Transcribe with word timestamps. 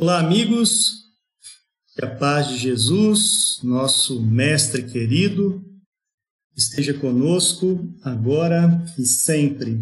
Olá, 0.00 0.20
amigos. 0.20 1.08
Que 1.96 2.04
a 2.04 2.16
paz 2.16 2.50
de 2.50 2.56
Jesus, 2.56 3.58
nosso 3.64 4.22
Mestre 4.22 4.84
querido, 4.84 5.60
esteja 6.56 6.94
conosco 6.94 7.92
agora 8.04 8.80
e 8.96 9.04
sempre. 9.04 9.76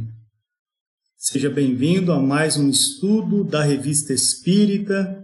Seja 1.19 1.51
bem-vindo 1.51 2.13
a 2.13 2.19
mais 2.19 2.57
um 2.57 2.71
estudo 2.71 3.45
da 3.45 3.63
Revista 3.63 4.15
Espírita, 4.15 5.23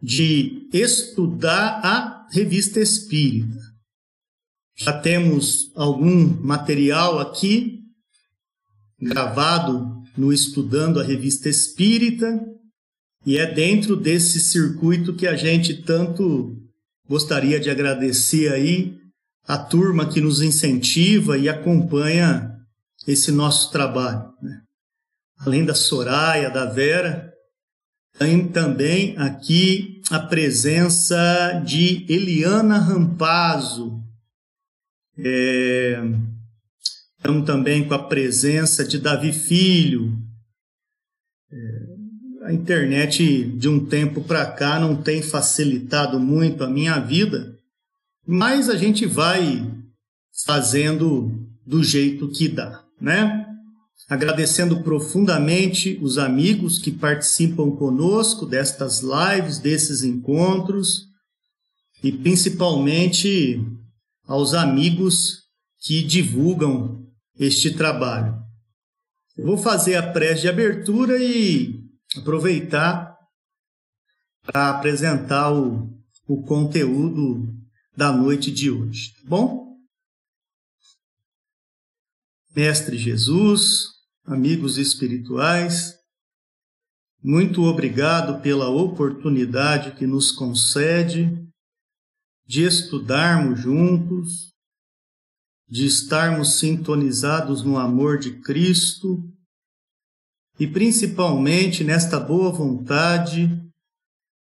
de 0.02 0.70
estudar 0.72 1.80
a 1.84 2.26
revista 2.32 2.80
espírita. 2.80 3.60
Já 4.74 4.98
temos 4.98 5.70
algum 5.74 6.28
material 6.42 7.18
aqui 7.18 7.82
gravado 8.98 10.02
no 10.16 10.32
Estudando 10.32 10.98
a 10.98 11.04
Revista 11.04 11.50
Espírita, 11.50 12.42
e 13.26 13.36
é 13.36 13.52
dentro 13.52 13.96
desse 13.96 14.40
circuito 14.40 15.14
que 15.14 15.26
a 15.26 15.36
gente 15.36 15.82
tanto 15.82 16.56
gostaria 17.06 17.60
de 17.60 17.68
agradecer 17.68 18.50
aí 18.50 18.96
a 19.46 19.58
turma 19.58 20.08
que 20.08 20.22
nos 20.22 20.40
incentiva 20.40 21.36
e 21.36 21.50
acompanha 21.50 22.55
esse 23.06 23.30
nosso 23.30 23.70
trabalho. 23.70 24.32
Né? 24.42 24.60
Além 25.38 25.64
da 25.64 25.74
Soraya, 25.74 26.50
da 26.50 26.66
Vera, 26.66 27.32
tem 28.18 28.48
também 28.48 29.16
aqui 29.18 30.00
a 30.10 30.18
presença 30.18 31.62
de 31.64 32.06
Eliana 32.08 32.78
Rampazzo. 32.78 34.02
É, 35.18 36.00
estamos 37.16 37.46
também 37.46 37.86
com 37.86 37.94
a 37.94 38.02
presença 38.02 38.84
de 38.84 38.98
Davi 38.98 39.32
Filho. 39.32 40.16
É, 41.50 42.46
a 42.46 42.52
internet 42.52 43.44
de 43.44 43.68
um 43.68 43.84
tempo 43.84 44.22
para 44.22 44.46
cá 44.50 44.78
não 44.78 45.02
tem 45.02 45.20
facilitado 45.20 46.18
muito 46.18 46.64
a 46.64 46.70
minha 46.70 46.98
vida, 46.98 47.58
mas 48.26 48.68
a 48.68 48.76
gente 48.76 49.04
vai 49.04 49.66
fazendo 50.46 51.30
do 51.66 51.82
jeito 51.82 52.28
que 52.28 52.48
dá 52.48 52.85
né? 53.00 53.46
Agradecendo 54.08 54.82
profundamente 54.82 55.98
os 56.02 56.18
amigos 56.18 56.78
que 56.78 56.92
participam 56.92 57.70
conosco 57.72 58.46
destas 58.46 59.00
lives, 59.00 59.58
desses 59.58 60.02
encontros, 60.02 61.06
e 62.02 62.12
principalmente 62.12 63.60
aos 64.26 64.54
amigos 64.54 65.44
que 65.80 66.02
divulgam 66.02 67.04
este 67.38 67.74
trabalho. 67.74 68.36
Eu 69.36 69.46
vou 69.46 69.58
fazer 69.58 69.96
a 69.96 70.12
prece 70.12 70.42
de 70.42 70.48
abertura 70.48 71.22
e 71.22 71.80
aproveitar 72.16 73.16
para 74.42 74.70
apresentar 74.70 75.52
o, 75.52 75.90
o 76.26 76.42
conteúdo 76.42 77.52
da 77.96 78.12
noite 78.12 78.50
de 78.50 78.70
hoje, 78.70 79.12
tá 79.14 79.28
bom? 79.28 79.65
Mestre 82.56 82.96
Jesus, 82.96 83.88
amigos 84.24 84.78
espirituais, 84.78 85.94
muito 87.22 87.64
obrigado 87.64 88.40
pela 88.40 88.70
oportunidade 88.70 89.94
que 89.94 90.06
nos 90.06 90.32
concede 90.32 91.46
de 92.46 92.62
estudarmos 92.62 93.60
juntos, 93.60 94.54
de 95.68 95.84
estarmos 95.84 96.58
sintonizados 96.58 97.62
no 97.62 97.76
amor 97.76 98.18
de 98.18 98.40
Cristo 98.40 99.22
e 100.58 100.66
principalmente 100.66 101.84
nesta 101.84 102.18
boa 102.18 102.50
vontade 102.50 103.50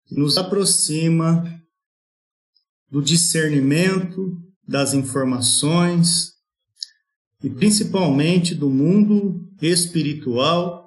que 0.06 0.16
nos 0.16 0.38
aproxima 0.38 1.44
do 2.90 3.02
discernimento 3.02 4.42
das 4.66 4.94
informações 4.94 6.35
e 7.44 7.50
principalmente 7.50 8.56
do 8.56 8.70
mundo 8.70 9.48
espiritual 9.62 10.86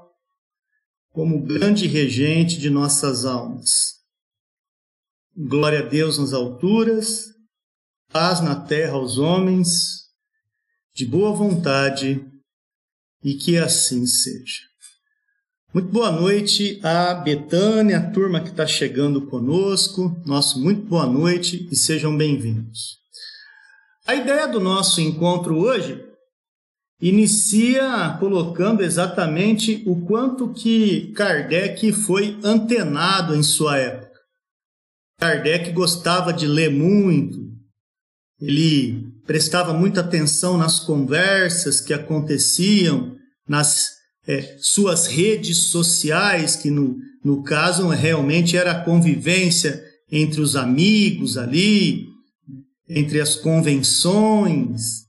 como 1.10 1.42
grande 1.42 1.86
regente 1.86 2.58
de 2.58 2.70
nossas 2.70 3.24
almas. 3.24 3.94
Glória 5.36 5.80
a 5.80 5.88
Deus 5.88 6.18
nas 6.18 6.32
alturas, 6.32 7.26
paz 8.12 8.40
na 8.40 8.56
terra 8.56 8.94
aos 8.94 9.18
homens, 9.18 10.08
de 10.94 11.06
boa 11.06 11.32
vontade, 11.32 12.24
e 13.22 13.34
que 13.34 13.56
assim 13.56 14.06
seja. 14.06 14.62
Muito 15.72 15.90
boa 15.90 16.10
noite 16.10 16.80
a 16.82 17.14
Betânia, 17.14 17.98
a 17.98 18.10
turma 18.10 18.40
que 18.40 18.48
está 18.48 18.66
chegando 18.66 19.26
conosco. 19.26 20.16
Nosso 20.24 20.60
muito 20.60 20.82
boa 20.86 21.06
noite 21.06 21.68
e 21.70 21.76
sejam 21.76 22.16
bem-vindos. 22.16 22.98
A 24.06 24.14
ideia 24.14 24.48
do 24.48 24.60
nosso 24.60 25.00
encontro 25.00 25.58
hoje 25.58 26.07
inicia 27.00 28.16
colocando 28.18 28.82
exatamente 28.82 29.82
o 29.86 30.04
quanto 30.04 30.52
que 30.52 31.12
Kardec 31.12 31.92
foi 31.92 32.38
antenado 32.42 33.34
em 33.36 33.42
sua 33.42 33.78
época. 33.78 34.18
Kardec 35.18 35.72
gostava 35.72 36.32
de 36.32 36.46
ler 36.46 36.70
muito, 36.70 37.38
ele 38.40 39.04
prestava 39.26 39.72
muita 39.72 40.00
atenção 40.00 40.56
nas 40.56 40.80
conversas 40.80 41.80
que 41.80 41.92
aconteciam 41.92 43.16
nas 43.48 43.86
é, 44.26 44.56
suas 44.60 45.06
redes 45.06 45.56
sociais, 45.56 46.54
que 46.54 46.70
no, 46.70 46.96
no 47.24 47.42
caso 47.42 47.88
realmente 47.88 48.56
era 48.56 48.72
a 48.72 48.84
convivência 48.84 49.84
entre 50.10 50.40
os 50.40 50.54
amigos 50.54 51.36
ali, 51.36 52.06
entre 52.88 53.20
as 53.20 53.34
convenções, 53.34 55.07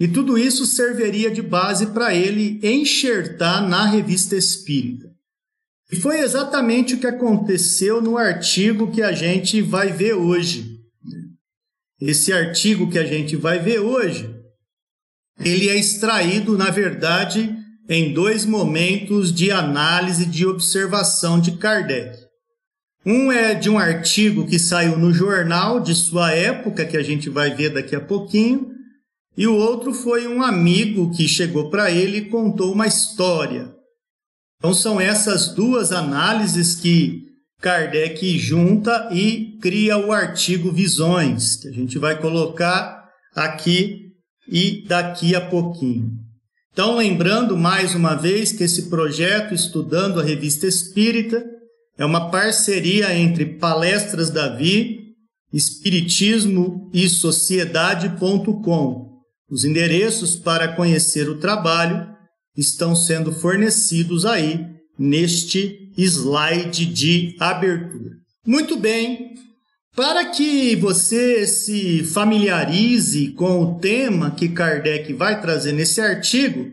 e 0.00 0.08
tudo 0.08 0.38
isso 0.38 0.64
serviria 0.64 1.30
de 1.30 1.42
base 1.42 1.88
para 1.88 2.14
ele 2.14 2.58
enxertar 2.62 3.68
na 3.68 3.84
revista 3.84 4.34
espírita. 4.34 5.10
E 5.92 5.96
foi 5.96 6.20
exatamente 6.20 6.94
o 6.94 6.98
que 6.98 7.06
aconteceu 7.06 8.00
no 8.00 8.16
artigo 8.16 8.90
que 8.90 9.02
a 9.02 9.12
gente 9.12 9.60
vai 9.60 9.92
ver 9.92 10.14
hoje. 10.14 10.80
Esse 12.00 12.32
artigo 12.32 12.90
que 12.90 12.98
a 12.98 13.04
gente 13.04 13.36
vai 13.36 13.58
ver 13.58 13.80
hoje, 13.80 14.34
ele 15.38 15.68
é 15.68 15.76
extraído, 15.76 16.56
na 16.56 16.70
verdade, 16.70 17.54
em 17.86 18.14
dois 18.14 18.46
momentos 18.46 19.30
de 19.30 19.50
análise 19.50 20.24
de 20.24 20.46
observação 20.46 21.38
de 21.38 21.58
Kardec. 21.58 22.16
Um 23.04 23.30
é 23.30 23.54
de 23.54 23.68
um 23.68 23.78
artigo 23.78 24.46
que 24.46 24.58
saiu 24.58 24.96
no 24.96 25.12
jornal 25.12 25.80
de 25.80 25.94
sua 25.94 26.32
época, 26.32 26.86
que 26.86 26.96
a 26.96 27.02
gente 27.02 27.28
vai 27.28 27.54
ver 27.54 27.70
daqui 27.70 27.96
a 27.96 28.00
pouquinho, 28.00 28.69
e 29.40 29.46
o 29.46 29.56
outro 29.56 29.94
foi 29.94 30.28
um 30.28 30.42
amigo 30.42 31.10
que 31.16 31.26
chegou 31.26 31.70
para 31.70 31.90
ele 31.90 32.18
e 32.18 32.24
contou 32.26 32.74
uma 32.74 32.86
história. 32.86 33.74
Então 34.58 34.74
são 34.74 35.00
essas 35.00 35.54
duas 35.54 35.92
análises 35.92 36.74
que 36.74 37.22
Kardec 37.58 38.38
junta 38.38 39.08
e 39.10 39.56
cria 39.58 39.96
o 39.96 40.12
artigo 40.12 40.70
Visões, 40.70 41.56
que 41.56 41.68
a 41.68 41.72
gente 41.72 41.98
vai 41.98 42.20
colocar 42.20 43.08
aqui 43.34 44.10
e 44.46 44.84
daqui 44.86 45.34
a 45.34 45.40
pouquinho. 45.40 46.18
Então, 46.70 46.98
lembrando 46.98 47.56
mais 47.56 47.94
uma 47.94 48.14
vez 48.14 48.52
que 48.52 48.64
esse 48.64 48.90
projeto 48.90 49.54
Estudando 49.54 50.20
a 50.20 50.22
Revista 50.22 50.66
Espírita 50.66 51.42
é 51.96 52.04
uma 52.04 52.30
parceria 52.30 53.16
entre 53.16 53.46
Palestras 53.46 54.28
Davi, 54.28 55.14
Espiritismo 55.50 56.90
e 56.92 57.08
Sociedade.com. 57.08 59.09
Os 59.50 59.64
endereços 59.64 60.36
para 60.36 60.68
conhecer 60.68 61.28
o 61.28 61.38
trabalho 61.38 62.06
estão 62.56 62.94
sendo 62.94 63.32
fornecidos 63.32 64.24
aí 64.24 64.64
neste 64.98 65.90
slide 65.96 66.86
de 66.86 67.34
abertura. 67.40 68.10
Muito 68.46 68.76
bem, 68.76 69.34
para 69.96 70.26
que 70.26 70.76
você 70.76 71.46
se 71.46 72.04
familiarize 72.04 73.32
com 73.32 73.60
o 73.60 73.78
tema 73.78 74.30
que 74.30 74.48
Kardec 74.48 75.12
vai 75.14 75.40
trazer 75.40 75.72
nesse 75.72 76.00
artigo, 76.00 76.70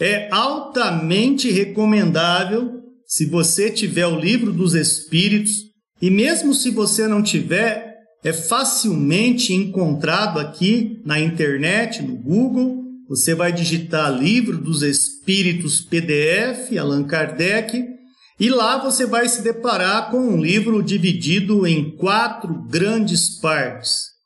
é 0.00 0.28
altamente 0.30 1.50
recomendável, 1.50 2.82
se 3.06 3.24
você 3.24 3.70
tiver 3.70 4.06
o 4.06 4.18
livro 4.18 4.52
dos 4.52 4.74
Espíritos, 4.74 5.62
e 6.02 6.10
mesmo 6.10 6.52
se 6.52 6.70
você 6.70 7.06
não 7.06 7.22
tiver, 7.22 7.85
é 8.28 8.32
facilmente 8.32 9.52
encontrado 9.52 10.40
aqui 10.40 11.00
na 11.04 11.20
internet, 11.20 12.02
no 12.02 12.16
Google, 12.16 12.82
você 13.08 13.34
vai 13.34 13.52
digitar 13.52 14.12
Livro 14.12 14.58
dos 14.58 14.82
Espíritos 14.82 15.80
PDF, 15.80 16.76
Allan 16.76 17.04
Kardec, 17.04 17.84
e 18.38 18.50
lá 18.50 18.78
você 18.78 19.06
vai 19.06 19.28
se 19.28 19.42
deparar 19.42 20.10
com 20.10 20.18
um 20.18 20.40
livro 20.40 20.82
dividido 20.82 21.66
em 21.66 21.96
quatro 21.96 22.52
grandes 22.68 23.38
partes. 23.40 24.16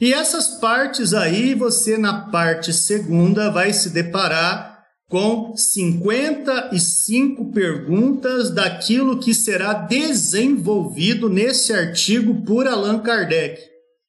E 0.00 0.12
essas 0.12 0.60
partes 0.60 1.12
aí, 1.12 1.54
você 1.54 1.98
na 1.98 2.28
parte 2.30 2.72
segunda 2.72 3.50
vai 3.50 3.72
se 3.72 3.90
deparar 3.90 4.67
com 5.08 5.56
55 5.56 7.50
perguntas 7.50 8.50
daquilo 8.50 9.18
que 9.18 9.32
será 9.32 9.72
desenvolvido 9.72 11.30
nesse 11.30 11.72
artigo 11.72 12.42
por 12.44 12.68
Allan 12.68 13.00
Kardec. 13.00 13.58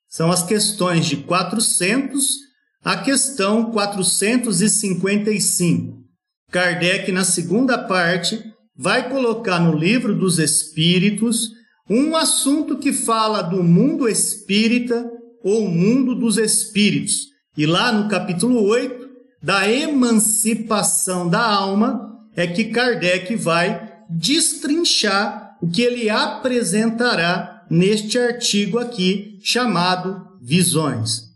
São 0.09 0.29
as 0.31 0.43
questões 0.43 1.05
de 1.05 1.15
400 1.17 2.49
a 2.83 2.97
questão 2.97 3.71
455. 3.71 5.99
Kardec, 6.51 7.11
na 7.11 7.23
segunda 7.23 7.77
parte, 7.77 8.43
vai 8.75 9.07
colocar 9.09 9.59
no 9.59 9.77
livro 9.77 10.15
dos 10.15 10.39
Espíritos 10.39 11.51
um 11.89 12.15
assunto 12.15 12.77
que 12.77 12.93
fala 12.93 13.41
do 13.41 13.61
mundo 13.63 14.07
espírita 14.07 15.11
ou 15.43 15.67
mundo 15.67 16.15
dos 16.15 16.37
espíritos. 16.37 17.27
E 17.57 17.65
lá 17.65 17.91
no 17.91 18.07
capítulo 18.07 18.63
8, 18.63 19.08
da 19.41 19.69
emancipação 19.69 21.27
da 21.29 21.41
alma, 21.41 22.09
é 22.35 22.45
que 22.47 22.65
Kardec 22.65 23.35
vai 23.35 23.89
destrinchar 24.09 25.57
o 25.61 25.69
que 25.69 25.81
ele 25.81 26.09
apresentará 26.09 27.65
neste 27.69 28.17
artigo 28.17 28.79
aqui 28.79 29.37
chamado 29.41 30.27
Visões. 30.41 31.29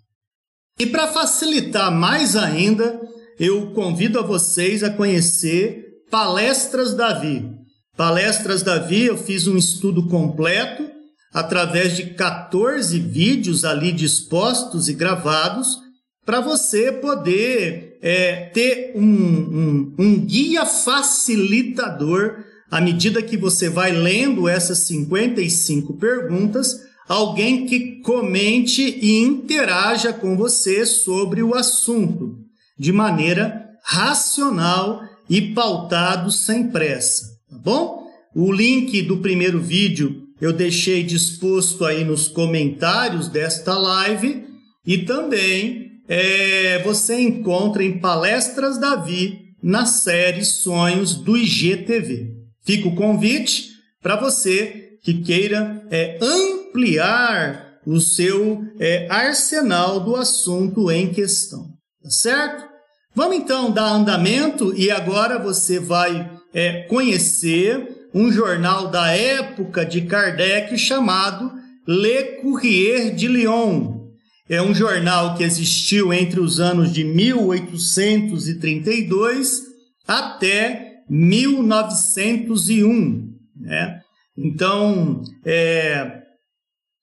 E 0.79 0.85
para 0.85 1.07
facilitar 1.07 1.91
mais 1.91 2.35
ainda, 2.35 2.99
eu 3.39 3.71
convido 3.71 4.19
a 4.19 4.23
vocês 4.23 4.83
a 4.83 4.89
conhecer 4.89 5.83
Palestras 6.09 6.93
Davi. 6.93 7.49
Palestras 7.95 8.63
Davi, 8.63 9.03
eu 9.05 9.17
fiz 9.17 9.47
um 9.47 9.57
estudo 9.57 10.07
completo 10.07 10.89
através 11.31 11.95
de 11.95 12.13
14 12.13 12.99
vídeos 12.99 13.65
ali 13.65 13.91
dispostos 13.91 14.87
e 14.87 14.93
gravados 14.93 15.79
para 16.25 16.39
você 16.39 16.91
poder 16.91 17.92
é, 18.03 18.47
ter 18.53 18.91
um, 18.95 19.01
um, 19.01 19.95
um 19.97 20.19
guia 20.19 20.65
facilitador 20.65 22.43
à 22.69 22.81
medida 22.81 23.21
que 23.21 23.37
você 23.37 23.69
vai 23.69 23.93
lendo 23.93 24.49
essas 24.49 24.79
55 24.79 25.93
perguntas 25.93 26.81
alguém 27.07 27.65
que 27.65 28.01
comente 28.01 28.81
e 28.81 29.21
interaja 29.21 30.11
com 30.11 30.35
você 30.35 30.85
sobre 30.85 31.41
o 31.41 31.55
assunto, 31.55 32.37
de 32.77 32.91
maneira 32.91 33.69
racional 33.83 35.01
e 35.29 35.41
pautado 35.53 36.29
sem 36.31 36.69
pressa, 36.69 37.25
tá 37.49 37.57
bom? 37.57 38.03
O 38.35 38.51
link 38.51 39.01
do 39.03 39.17
primeiro 39.17 39.61
vídeo 39.61 40.23
eu 40.41 40.51
deixei 40.51 41.03
disposto 41.03 41.85
aí 41.85 42.03
nos 42.03 42.27
comentários 42.27 43.29
desta 43.29 43.77
live 43.77 44.45
e 44.85 44.97
também 44.99 45.92
é, 46.07 46.81
você 46.83 47.19
encontra 47.19 47.83
em 47.83 47.99
Palestras 47.99 48.77
Davi 48.77 49.55
na 49.61 49.85
série 49.85 50.43
Sonhos 50.43 51.15
do 51.15 51.37
IGTV. 51.37 52.31
Fica 52.65 52.87
o 52.87 52.95
convite 52.95 53.69
para 54.01 54.15
você 54.15 54.97
que 55.01 55.21
queira 55.21 55.85
é, 55.89 56.17
ampliar 56.21 57.79
o 57.85 57.99
seu 57.99 58.63
é, 58.79 59.07
arsenal 59.09 59.99
do 59.99 60.15
assunto 60.15 60.91
em 60.91 61.13
questão. 61.13 61.67
Tá 62.01 62.09
certo? 62.09 62.73
Vamos 63.15 63.37
então 63.37 63.71
dar 63.71 63.91
andamento 63.91 64.73
e 64.75 64.89
agora 64.89 65.37
você 65.37 65.79
vai 65.79 66.31
é, 66.53 66.83
conhecer 66.83 68.07
um 68.13 68.31
jornal 68.31 68.87
da 68.89 69.07
época 69.11 69.85
de 69.85 70.01
Kardec 70.01 70.77
chamado 70.77 71.51
Le 71.87 72.41
Courrier 72.41 73.13
de 73.13 73.27
Lyon. 73.27 74.02
É 74.49 74.61
um 74.61 74.75
jornal 74.75 75.35
que 75.35 75.43
existiu 75.43 76.13
entre 76.13 76.39
os 76.39 76.59
anos 76.59 76.91
de 76.91 77.03
1832 77.03 79.61
até 80.07 80.93
1901. 81.09 83.33
Né? 83.55 83.99
Então, 84.37 85.23
é, 85.45 86.23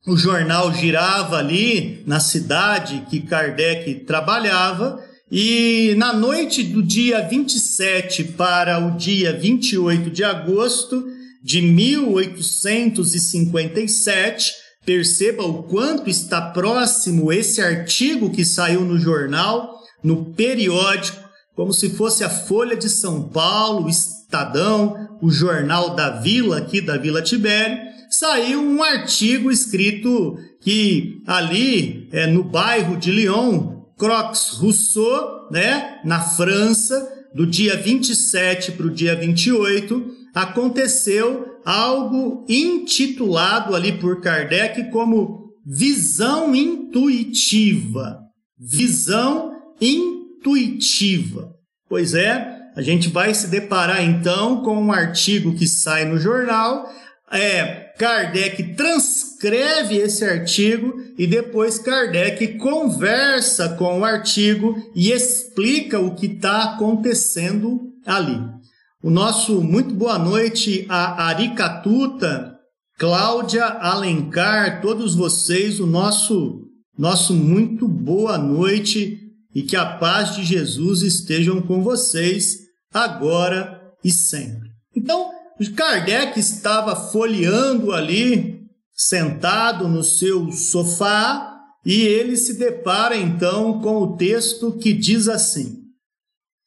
o 0.06 0.16
jornal 0.16 0.72
girava 0.74 1.38
ali 1.38 2.02
na 2.06 2.20
cidade 2.20 3.04
que 3.08 3.20
Kardec 3.20 4.04
trabalhava, 4.06 4.98
e 5.30 5.94
na 5.96 6.12
noite 6.12 6.64
do 6.64 6.82
dia 6.82 7.20
27 7.20 8.24
para 8.24 8.84
o 8.84 8.96
dia 8.96 9.32
28 9.32 10.10
de 10.10 10.24
agosto 10.24 11.06
de 11.42 11.62
1857, 11.62 14.52
perceba 14.84 15.44
o 15.44 15.62
quanto 15.64 16.08
está 16.08 16.40
próximo 16.40 17.32
esse 17.32 17.60
artigo 17.60 18.30
que 18.30 18.44
saiu 18.44 18.80
no 18.82 18.98
jornal, 18.98 19.78
no 20.02 20.32
periódico, 20.32 21.18
como 21.54 21.72
se 21.72 21.90
fosse 21.90 22.24
a 22.24 22.30
Folha 22.30 22.76
de 22.76 22.88
São 22.88 23.28
Paulo, 23.28 23.88
Estadão, 23.88 25.18
o 25.20 25.30
Jornal 25.30 25.94
da 25.94 26.10
Vila, 26.10 26.58
aqui 26.58 26.80
da 26.80 26.96
Vila 26.96 27.20
Tibério, 27.20 27.78
saiu 28.08 28.60
um 28.60 28.82
artigo 28.82 29.50
escrito 29.50 30.38
que 30.60 31.22
ali, 31.26 32.08
é, 32.12 32.26
no 32.26 32.42
bairro 32.42 32.96
de 32.96 33.10
Lyon, 33.10 33.82
Croix 33.98 34.50
Rousseau, 34.54 35.48
né, 35.50 36.00
na 36.04 36.20
França, 36.20 37.06
do 37.34 37.46
dia 37.46 37.76
27 37.76 38.72
para 38.72 38.86
o 38.86 38.90
dia 38.90 39.14
28, 39.14 40.10
aconteceu 40.34 41.59
algo 41.70 42.44
intitulado 42.48 43.76
ali 43.76 43.92
por 43.92 44.20
Kardec 44.20 44.90
como 44.90 45.50
visão 45.64 46.54
intuitiva. 46.54 48.18
Visão 48.58 49.52
intuitiva. 49.80 51.54
Pois 51.88 52.12
é, 52.14 52.72
a 52.74 52.82
gente 52.82 53.08
vai 53.08 53.32
se 53.32 53.46
deparar 53.46 54.02
então 54.02 54.62
com 54.62 54.82
um 54.82 54.92
artigo 54.92 55.54
que 55.54 55.68
sai 55.68 56.04
no 56.04 56.18
jornal. 56.18 56.90
É, 57.30 57.92
Kardec 57.96 58.74
transcreve 58.74 59.96
esse 59.96 60.24
artigo 60.24 60.92
e 61.16 61.24
depois 61.24 61.78
Kardec 61.78 62.58
conversa 62.58 63.68
com 63.76 64.00
o 64.00 64.04
artigo 64.04 64.74
e 64.94 65.12
explica 65.12 66.00
o 66.00 66.16
que 66.16 66.26
está 66.26 66.74
acontecendo 66.74 67.80
ali. 68.04 68.59
O 69.02 69.08
nosso 69.08 69.62
muito 69.62 69.94
boa 69.94 70.18
noite 70.18 70.84
a 70.86 71.28
Aricatuta, 71.28 72.54
Cláudia 72.98 73.64
Alencar, 73.64 74.82
todos 74.82 75.14
vocês, 75.14 75.80
o 75.80 75.86
nosso 75.86 76.66
nosso 76.98 77.32
muito 77.32 77.88
boa 77.88 78.36
noite 78.36 79.18
e 79.54 79.62
que 79.62 79.74
a 79.74 79.86
paz 79.86 80.36
de 80.36 80.44
Jesus 80.44 81.00
estejam 81.00 81.62
com 81.62 81.82
vocês 81.82 82.58
agora 82.92 83.80
e 84.04 84.10
sempre. 84.10 84.68
Então, 84.94 85.30
Kardec 85.74 86.38
estava 86.38 86.94
folheando 86.94 87.92
ali, 87.92 88.66
sentado 88.92 89.88
no 89.88 90.04
seu 90.04 90.52
sofá, 90.52 91.56
e 91.86 92.02
ele 92.02 92.36
se 92.36 92.58
depara 92.58 93.16
então 93.16 93.80
com 93.80 94.02
o 94.02 94.16
texto 94.18 94.72
que 94.72 94.92
diz 94.92 95.26
assim: 95.26 95.79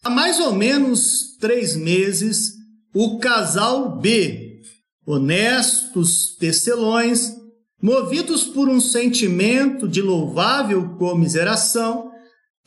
Há 0.03 0.09
mais 0.09 0.37
ou 0.37 0.53
menos 0.53 1.37
três 1.39 1.77
meses, 1.77 2.55
o 2.93 3.19
casal 3.19 3.97
B, 4.01 4.59
honestos 5.05 6.35
tecelões, 6.35 7.31
movidos 7.81 8.43
por 8.43 8.67
um 8.67 8.81
sentimento 8.81 9.87
de 9.87 10.01
louvável 10.01 10.97
comiseração, 10.97 12.11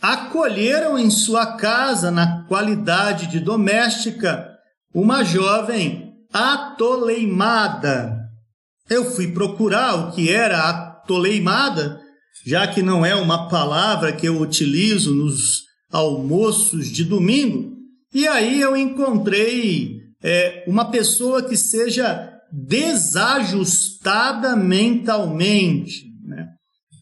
acolheram 0.00 0.98
em 0.98 1.10
sua 1.10 1.58
casa, 1.58 2.10
na 2.10 2.46
qualidade 2.46 3.26
de 3.26 3.38
doméstica, 3.38 4.48
uma 4.94 5.22
jovem 5.22 6.14
atoleimada. 6.32 8.16
Eu 8.88 9.10
fui 9.10 9.30
procurar 9.32 9.94
o 9.94 10.12
que 10.12 10.32
era 10.32 10.70
atoleimada, 10.70 12.00
já 12.46 12.66
que 12.66 12.80
não 12.80 13.04
é 13.04 13.14
uma 13.14 13.46
palavra 13.50 14.10
que 14.10 14.26
eu 14.26 14.40
utilizo 14.40 15.14
nos 15.14 15.65
almoços 15.90 16.88
de 16.88 17.04
domingo, 17.04 17.74
e 18.12 18.26
aí 18.26 18.60
eu 18.60 18.76
encontrei 18.76 20.00
é, 20.22 20.64
uma 20.66 20.90
pessoa 20.90 21.42
que 21.42 21.56
seja 21.56 22.32
desajustada 22.50 24.56
mentalmente. 24.56 26.04
Né? 26.24 26.48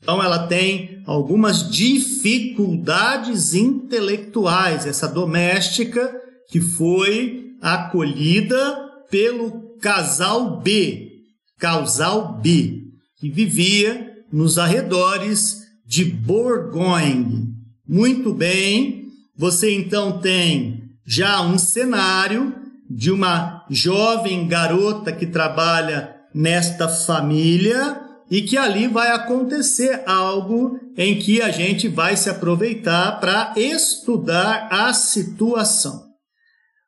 Então, 0.02 0.22
ela 0.22 0.46
tem 0.46 1.02
algumas 1.06 1.70
dificuldades 1.70 3.54
intelectuais, 3.54 4.86
essa 4.86 5.08
doméstica 5.08 6.14
que 6.50 6.60
foi 6.60 7.52
acolhida 7.60 8.76
pelo 9.10 9.76
casal 9.78 10.60
B, 10.60 11.10
casal 11.58 12.40
B, 12.40 12.82
que 13.18 13.30
vivia 13.30 14.12
nos 14.32 14.58
arredores 14.58 15.62
de 15.86 16.04
Bourgogne. 16.04 17.53
Muito 17.86 18.32
bem, 18.32 19.08
você 19.36 19.74
então 19.74 20.18
tem 20.18 20.90
já 21.06 21.42
um 21.42 21.58
cenário 21.58 22.54
de 22.88 23.10
uma 23.10 23.64
jovem 23.68 24.46
garota 24.48 25.12
que 25.12 25.26
trabalha 25.26 26.14
nesta 26.34 26.88
família 26.88 28.00
e 28.30 28.42
que 28.42 28.56
ali 28.56 28.88
vai 28.88 29.10
acontecer 29.10 30.02
algo 30.06 30.78
em 30.96 31.18
que 31.18 31.42
a 31.42 31.50
gente 31.50 31.88
vai 31.88 32.16
se 32.16 32.30
aproveitar 32.30 33.20
para 33.20 33.52
estudar 33.56 34.68
a 34.70 34.92
situação. 34.92 36.04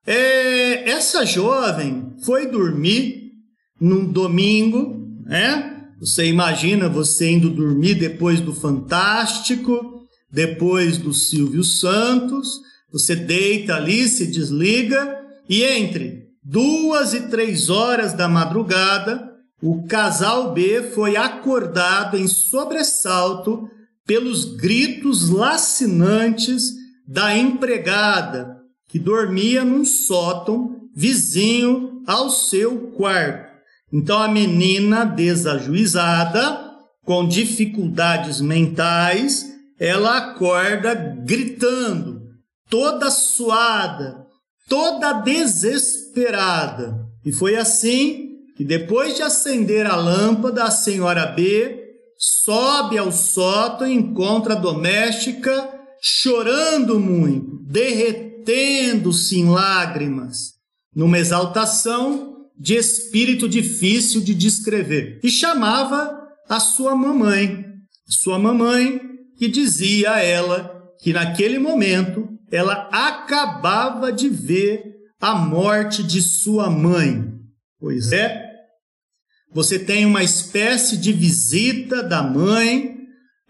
É, 0.07 0.88
essa 0.91 1.26
jovem 1.26 2.15
foi 2.25 2.47
dormir 2.47 3.33
num 3.81 4.05
domingo, 4.07 4.97
né? 5.25 5.75
Você 6.00 6.26
imagina 6.26 6.88
você 6.88 7.31
indo 7.31 7.50
dormir 7.50 7.95
depois 7.95 8.41
do 8.41 8.55
Fantástico, 8.55 9.96
depois 10.30 10.99
do 10.99 11.12
Silvio 11.12 11.64
Santos, 11.64 12.61
você 12.92 13.14
deita 13.14 13.76
ali, 13.76 14.09
se 14.09 14.26
desliga 14.26 15.21
e 15.49 15.62
entre 15.62 16.26
duas 16.42 17.14
e 17.14 17.23
três 17.23 17.68
horas 17.68 18.12
da 18.12 18.28
madrugada, 18.28 19.33
o 19.62 19.87
casal 19.87 20.52
B 20.52 20.83
foi 20.95 21.16
acordado 21.16 22.16
em 22.16 22.28
sobressalto 22.28 23.68
pelos 24.06 24.45
gritos 24.45 25.28
lacinantes 25.28 26.73
da 27.06 27.37
empregada, 27.37 28.56
que 28.88 28.99
dormia 28.99 29.64
num 29.64 29.85
sótão 29.85 30.88
vizinho 30.95 32.02
ao 32.06 32.30
seu 32.30 32.92
quarto. 32.92 33.52
Então 33.92 34.18
a 34.18 34.28
menina 34.28 35.04
desajuizada, 35.04 36.64
com 37.04 37.26
dificuldades 37.26 38.40
mentais, 38.40 39.56
ela 39.78 40.16
acorda 40.16 40.95
gritando, 40.95 42.23
toda 42.68 43.11
suada, 43.11 44.26
toda 44.68 45.12
desesperada. 45.12 47.06
E 47.25 47.33
foi 47.33 47.56
assim 47.56 48.37
que 48.56 48.64
depois 48.64 49.16
de 49.16 49.23
acender 49.23 49.87
a 49.87 49.97
lâmpada, 49.97 50.64
a 50.64 50.71
senhora 50.71 51.26
B 51.26 51.85
sobe 52.18 52.97
ao 52.97 53.12
sótão 53.12 53.87
e 53.87 53.95
encontra 53.95 54.54
a 54.54 54.59
doméstica 54.59 55.71
chorando 56.00 56.99
muito, 56.99 57.59
derretendo-se 57.64 59.38
em 59.38 59.49
lágrimas, 59.49 60.54
numa 60.95 61.18
exaltação 61.18 62.47
de 62.59 62.75
espírito 62.76 63.47
difícil 63.47 64.23
de 64.23 64.35
descrever. 64.35 65.21
E 65.23 65.28
chamava 65.28 66.18
a 66.49 66.59
sua 66.59 66.95
mamãe, 66.95 67.66
sua 68.09 68.38
mamãe 68.38 69.06
que 69.37 69.49
dizia 69.49 70.12
a 70.12 70.21
ela 70.21 70.76
que 71.00 71.12
naquele 71.12 71.59
momento 71.59 72.28
ela 72.50 72.88
acabava 72.93 74.12
de 74.12 74.28
ver 74.28 74.83
a 75.21 75.35
morte 75.35 76.02
de 76.02 76.23
sua 76.23 76.71
mãe. 76.71 77.33
Pois 77.78 78.12
é, 78.12 78.47
você 79.52 79.78
tem 79.78 80.05
uma 80.05 80.23
espécie 80.23 80.97
de 80.97 81.12
visita 81.12 82.02
da 82.02 82.23
mãe 82.23 82.97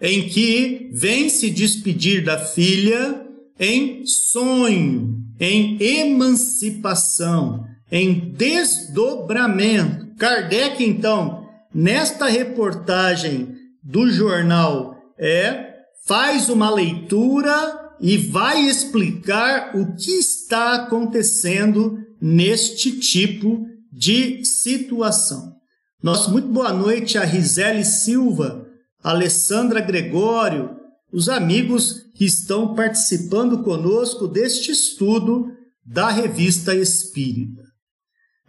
em 0.01 0.29
que 0.29 0.91
vem 0.93 1.29
se 1.29 1.51
despedir 1.51 2.25
da 2.25 2.39
filha 2.39 3.23
em 3.59 4.05
sonho, 4.05 5.17
em 5.41 5.77
emancipação, 5.81 7.65
em 7.91 8.31
desdobramento. 8.31 10.15
Kardec, 10.19 10.85
então, 10.85 11.47
nesta 11.75 12.27
reportagem 12.27 13.55
do 13.83 14.11
jornal 14.11 14.97
é 15.19 15.76
faz 16.07 16.49
uma 16.49 16.71
leitura 16.71 17.95
e 18.01 18.17
vai 18.17 18.61
explicar 18.63 19.77
o 19.77 19.97
que 19.97 20.13
está 20.13 20.77
acontecendo 20.77 21.99
neste 22.21 22.99
tipo 23.01 23.67
de 23.93 24.45
situação. 24.45 25.57
Nosso 26.03 26.31
muito 26.31 26.49
boa 26.49 26.73
noite 26.73 27.19
a 27.19 27.25
Risele 27.25 27.85
Silva, 27.85 28.67
Alessandra 29.03 29.81
Gregório, 29.81 30.77
os 31.13 31.29
amigos 31.29 32.05
que 32.15 32.25
estão 32.25 32.75
participando 32.75 33.65
conosco 33.65 34.29
deste 34.29 34.71
estudo 34.71 35.49
da 35.85 36.09
Revista 36.09 36.75
Espírita. 36.75 37.63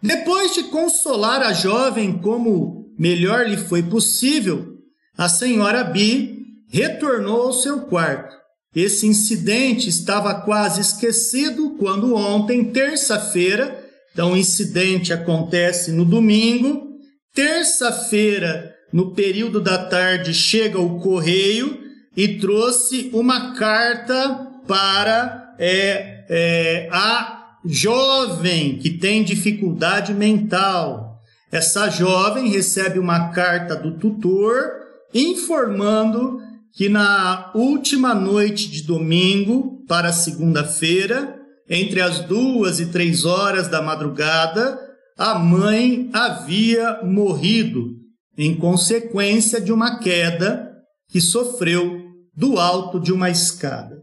Depois 0.00 0.54
de 0.54 0.64
consolar 0.64 1.42
a 1.42 1.52
jovem 1.52 2.18
como 2.18 2.94
melhor 2.96 3.48
lhe 3.48 3.56
foi 3.56 3.82
possível, 3.82 4.76
a 5.16 5.28
senhora 5.28 5.82
Bi 5.82 6.37
retornou 6.70 7.42
ao 7.42 7.52
seu 7.52 7.80
quarto. 7.82 8.36
Esse 8.74 9.06
incidente 9.06 9.88
estava 9.88 10.34
quase 10.42 10.80
esquecido 10.80 11.76
quando 11.78 12.14
ontem, 12.14 12.64
terça-feira, 12.64 13.84
então 14.12 14.32
o 14.32 14.36
incidente 14.36 15.12
acontece 15.12 15.90
no 15.90 16.04
domingo, 16.04 16.88
terça-feira, 17.34 18.74
no 18.92 19.14
período 19.14 19.60
da 19.60 19.78
tarde, 19.78 20.34
chega 20.34 20.78
o 20.78 21.00
correio 21.00 21.78
e 22.16 22.38
trouxe 22.38 23.10
uma 23.12 23.54
carta 23.54 24.46
para 24.66 25.54
é, 25.58 26.24
é, 26.28 26.88
a 26.92 27.56
jovem 27.64 28.78
que 28.78 28.90
tem 28.90 29.22
dificuldade 29.22 30.12
mental. 30.12 31.20
Essa 31.50 31.88
jovem 31.88 32.48
recebe 32.50 32.98
uma 32.98 33.30
carta 33.30 33.74
do 33.74 33.92
tutor 33.98 34.72
informando 35.14 36.40
que 36.78 36.88
na 36.88 37.50
última 37.56 38.14
noite 38.14 38.70
de 38.70 38.84
domingo 38.84 39.84
para 39.88 40.12
segunda-feira, 40.12 41.36
entre 41.68 42.00
as 42.00 42.20
duas 42.20 42.78
e 42.78 42.86
três 42.86 43.24
horas 43.24 43.66
da 43.66 43.82
madrugada, 43.82 44.78
a 45.18 45.36
mãe 45.36 46.08
havia 46.12 47.02
morrido 47.02 47.96
em 48.36 48.56
consequência 48.56 49.60
de 49.60 49.72
uma 49.72 49.98
queda 49.98 50.72
que 51.08 51.20
sofreu 51.20 52.00
do 52.32 52.60
alto 52.60 53.00
de 53.00 53.12
uma 53.12 53.28
escada. 53.28 54.00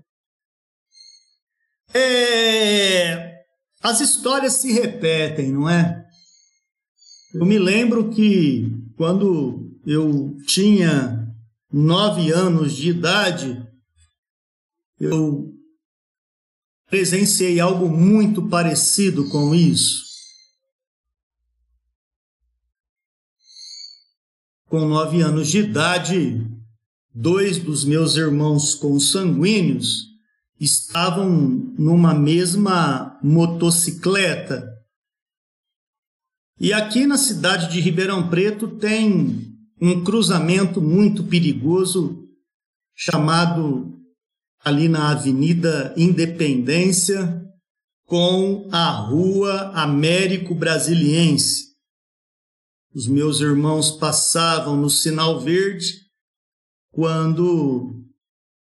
É... 1.93 3.35
As 3.81 4.01
histórias 4.01 4.51
se 4.51 4.73
repetem, 4.73 5.53
não 5.53 5.69
é? 5.69 6.03
Eu 7.33 7.45
me 7.45 7.57
lembro 7.57 8.09
que 8.09 8.69
quando 8.97 9.71
eu 9.87 10.35
tinha 10.45 11.24
nove 11.71 12.31
anos 12.31 12.73
de 12.73 12.89
idade, 12.89 13.67
eu 14.99 15.53
presenciei 16.87 17.59
algo 17.59 17.89
muito 17.89 18.47
parecido 18.47 19.29
com 19.29 19.53
isso. 19.53 20.05
Com 24.65 24.87
nove 24.87 25.21
anos 25.21 25.49
de 25.49 25.59
idade, 25.59 26.45
dois 27.13 27.57
dos 27.57 27.83
meus 27.83 28.15
irmãos 28.15 28.75
consanguíneos 28.75 30.15
estavam 30.59 31.29
numa 31.77 32.13
mesma 32.13 33.19
motocicleta. 33.21 34.73
E 36.59 36.71
aqui 36.71 37.05
na 37.05 37.17
cidade 37.17 37.71
de 37.71 37.81
Ribeirão 37.81 38.29
Preto 38.29 38.67
tem 38.77 39.54
um 39.79 40.03
cruzamento 40.03 40.81
muito 40.81 41.23
perigoso 41.23 42.27
chamado 42.93 43.93
ali 44.63 44.87
na 44.87 45.11
Avenida 45.11 45.93
Independência 45.97 47.43
com 48.05 48.69
a 48.71 48.89
Rua 48.91 49.71
Américo 49.73 50.55
Brasiliense. 50.55 51.75
Os 52.93 53.07
meus 53.07 53.41
irmãos 53.41 53.91
passavam 53.91 54.77
no 54.77 54.89
sinal 54.89 55.39
verde 55.39 56.05
quando 56.91 58.05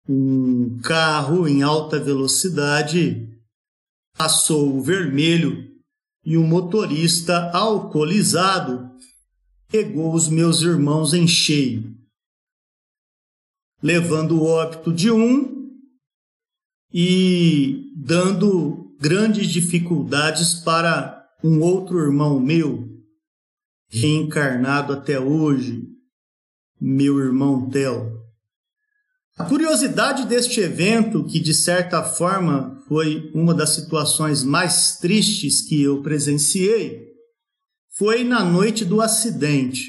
um 0.06 0.78
carro 0.80 1.48
em 1.48 1.62
alta 1.62 1.98
velocidade 1.98 3.26
passou 4.16 4.76
o 4.76 4.82
vermelho 4.82 5.70
e 6.24 6.36
o 6.36 6.44
motorista 6.44 7.50
alcoolizado 7.52 8.89
pegou 9.70 10.12
os 10.12 10.28
meus 10.28 10.62
irmãos 10.62 11.14
em 11.14 11.26
cheio, 11.28 11.94
levando 13.82 14.40
o 14.40 14.44
óbito 14.44 14.92
de 14.92 15.10
um 15.10 15.70
e 16.92 17.92
dando 17.96 18.96
grandes 18.98 19.48
dificuldades 19.48 20.54
para 20.54 21.24
um 21.42 21.60
outro 21.60 21.98
irmão 21.98 22.40
meu, 22.40 22.88
reencarnado 23.88 24.92
até 24.92 25.18
hoje, 25.18 25.88
meu 26.80 27.18
irmão 27.18 27.70
Theo. 27.70 28.20
A 29.38 29.44
curiosidade 29.44 30.26
deste 30.26 30.60
evento, 30.60 31.24
que 31.24 31.40
de 31.40 31.54
certa 31.54 32.02
forma 32.02 32.82
foi 32.88 33.30
uma 33.32 33.54
das 33.54 33.70
situações 33.70 34.42
mais 34.42 34.98
tristes 34.98 35.62
que 35.62 35.80
eu 35.80 36.02
presenciei, 36.02 37.09
foi 38.00 38.24
na 38.24 38.42
noite 38.42 38.82
do 38.82 39.02
acidente. 39.02 39.84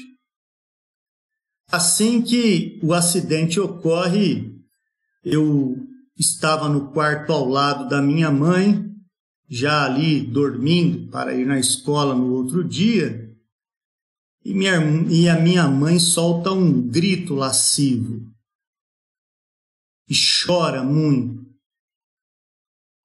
Assim 1.70 2.20
que 2.20 2.78
o 2.82 2.92
acidente 2.92 3.58
ocorre, 3.58 4.54
eu 5.24 5.78
estava 6.18 6.68
no 6.68 6.92
quarto 6.92 7.32
ao 7.32 7.48
lado 7.48 7.88
da 7.88 8.02
minha 8.02 8.30
mãe, 8.30 8.84
já 9.48 9.86
ali 9.86 10.20
dormindo 10.20 11.10
para 11.10 11.34
ir 11.34 11.46
na 11.46 11.58
escola 11.58 12.14
no 12.14 12.34
outro 12.34 12.62
dia, 12.62 13.34
e, 14.44 14.52
minha, 14.52 14.74
e 15.10 15.26
a 15.26 15.40
minha 15.40 15.66
mãe 15.66 15.98
solta 15.98 16.52
um 16.52 16.86
grito 16.86 17.34
lascivo 17.34 18.30
e 20.06 20.14
chora 20.44 20.84
muito. 20.84 21.50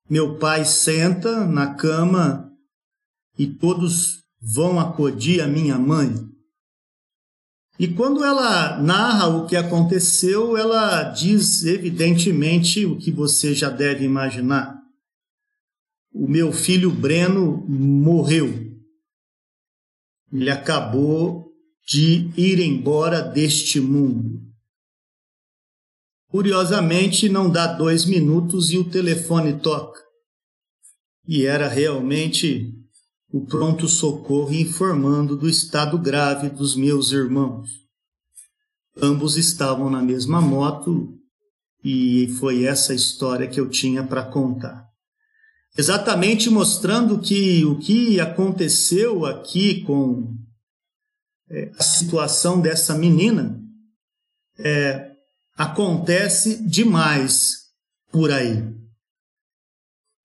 Meu 0.09 0.37
pai 0.37 0.65
senta 0.65 1.47
na 1.47 1.75
cama 1.75 2.51
e 3.37 3.47
todos 3.47 4.26
vão 4.41 4.79
acudir 4.79 5.41
a 5.41 5.48
minha 5.48 5.77
mãe. 5.77 6.13
E 7.79 7.88
quando 7.88 8.24
ela 8.24 8.82
narra 8.82 9.27
o 9.27 9.46
que 9.46 9.56
aconteceu, 9.56 10.58
ela 10.58 11.03
diz 11.03 11.63
evidentemente 11.63 12.86
o 12.86 12.98
que 12.98 13.12
você 13.12 13.53
já 13.53 13.70
deve 13.70 14.03
imaginar. 14.03 14.75
O 16.12 16.27
meu 16.27 16.51
filho 16.51 16.89
Breno 16.89 17.63
morreu. 17.67 18.48
Ele 20.32 20.50
acabou 20.50 21.51
de 21.88 22.31
ir 22.35 22.59
embora 22.59 23.22
deste 23.22 23.79
mundo. 23.79 24.42
Curiosamente, 26.27 27.29
não 27.29 27.50
dá 27.50 27.68
dois 27.68 28.05
minutos 28.05 28.72
e 28.72 28.77
o 28.77 28.90
telefone 28.90 29.59
toca. 29.59 30.01
E 31.25 31.46
era 31.46 31.68
realmente 31.68 32.74
o 33.31 33.46
pronto-socorro 33.46 34.53
informando 34.53 35.35
do 35.35 35.50
estado 35.50 35.98
grave 35.98 36.50
dos 36.50 36.75
meus 36.75 37.11
irmãos. 37.11 37.70
Ambos 38.96 39.37
estavam 39.37 39.90
na 39.90 40.01
mesma 40.01 40.42
moto 40.42 41.13
e 41.83 42.27
foi 42.40 42.63
essa 42.63 42.94
história 42.94 43.48
que 43.48 43.59
eu 43.59 43.70
tinha 43.70 44.03
para 44.03 44.24
contar. 44.24 44.87
Exatamente 45.77 46.50
mostrando 46.50 47.20
que 47.20 47.63
o 47.66 47.77
que 47.77 48.20
aconteceu 48.20 49.25
aqui 49.25 49.83
com 49.83 50.35
é, 51.50 51.72
a 51.77 51.83
situação 51.83 52.59
dessa 52.59 52.96
menina 52.96 53.61
é, 54.57 55.11
acontece 55.55 56.68
demais 56.68 57.68
por 58.11 58.31
aí. 58.31 58.76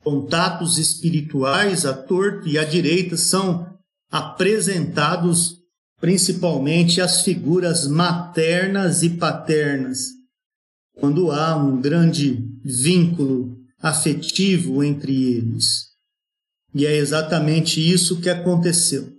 Contatos 0.02 0.78
espirituais 0.78 1.86
à 1.86 1.92
torto 1.92 2.48
e 2.48 2.58
à 2.58 2.64
direita 2.64 3.16
são 3.16 3.72
apresentados 4.10 5.62
principalmente 6.02 7.00
as 7.00 7.22
figuras 7.22 7.86
maternas 7.86 9.04
e 9.04 9.10
paternas, 9.10 10.08
quando 10.96 11.30
há 11.30 11.56
um 11.56 11.80
grande 11.80 12.44
vínculo 12.64 13.56
afetivo 13.80 14.82
entre 14.82 15.34
eles. 15.34 15.92
E 16.74 16.84
é 16.84 16.96
exatamente 16.96 17.80
isso 17.80 18.20
que 18.20 18.28
aconteceu. 18.28 19.12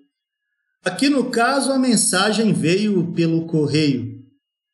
Aqui 0.83 1.07
no 1.07 1.29
caso, 1.29 1.71
a 1.71 1.79
mensagem 1.79 2.51
veio 2.51 3.13
pelo 3.13 3.45
correio, 3.45 4.21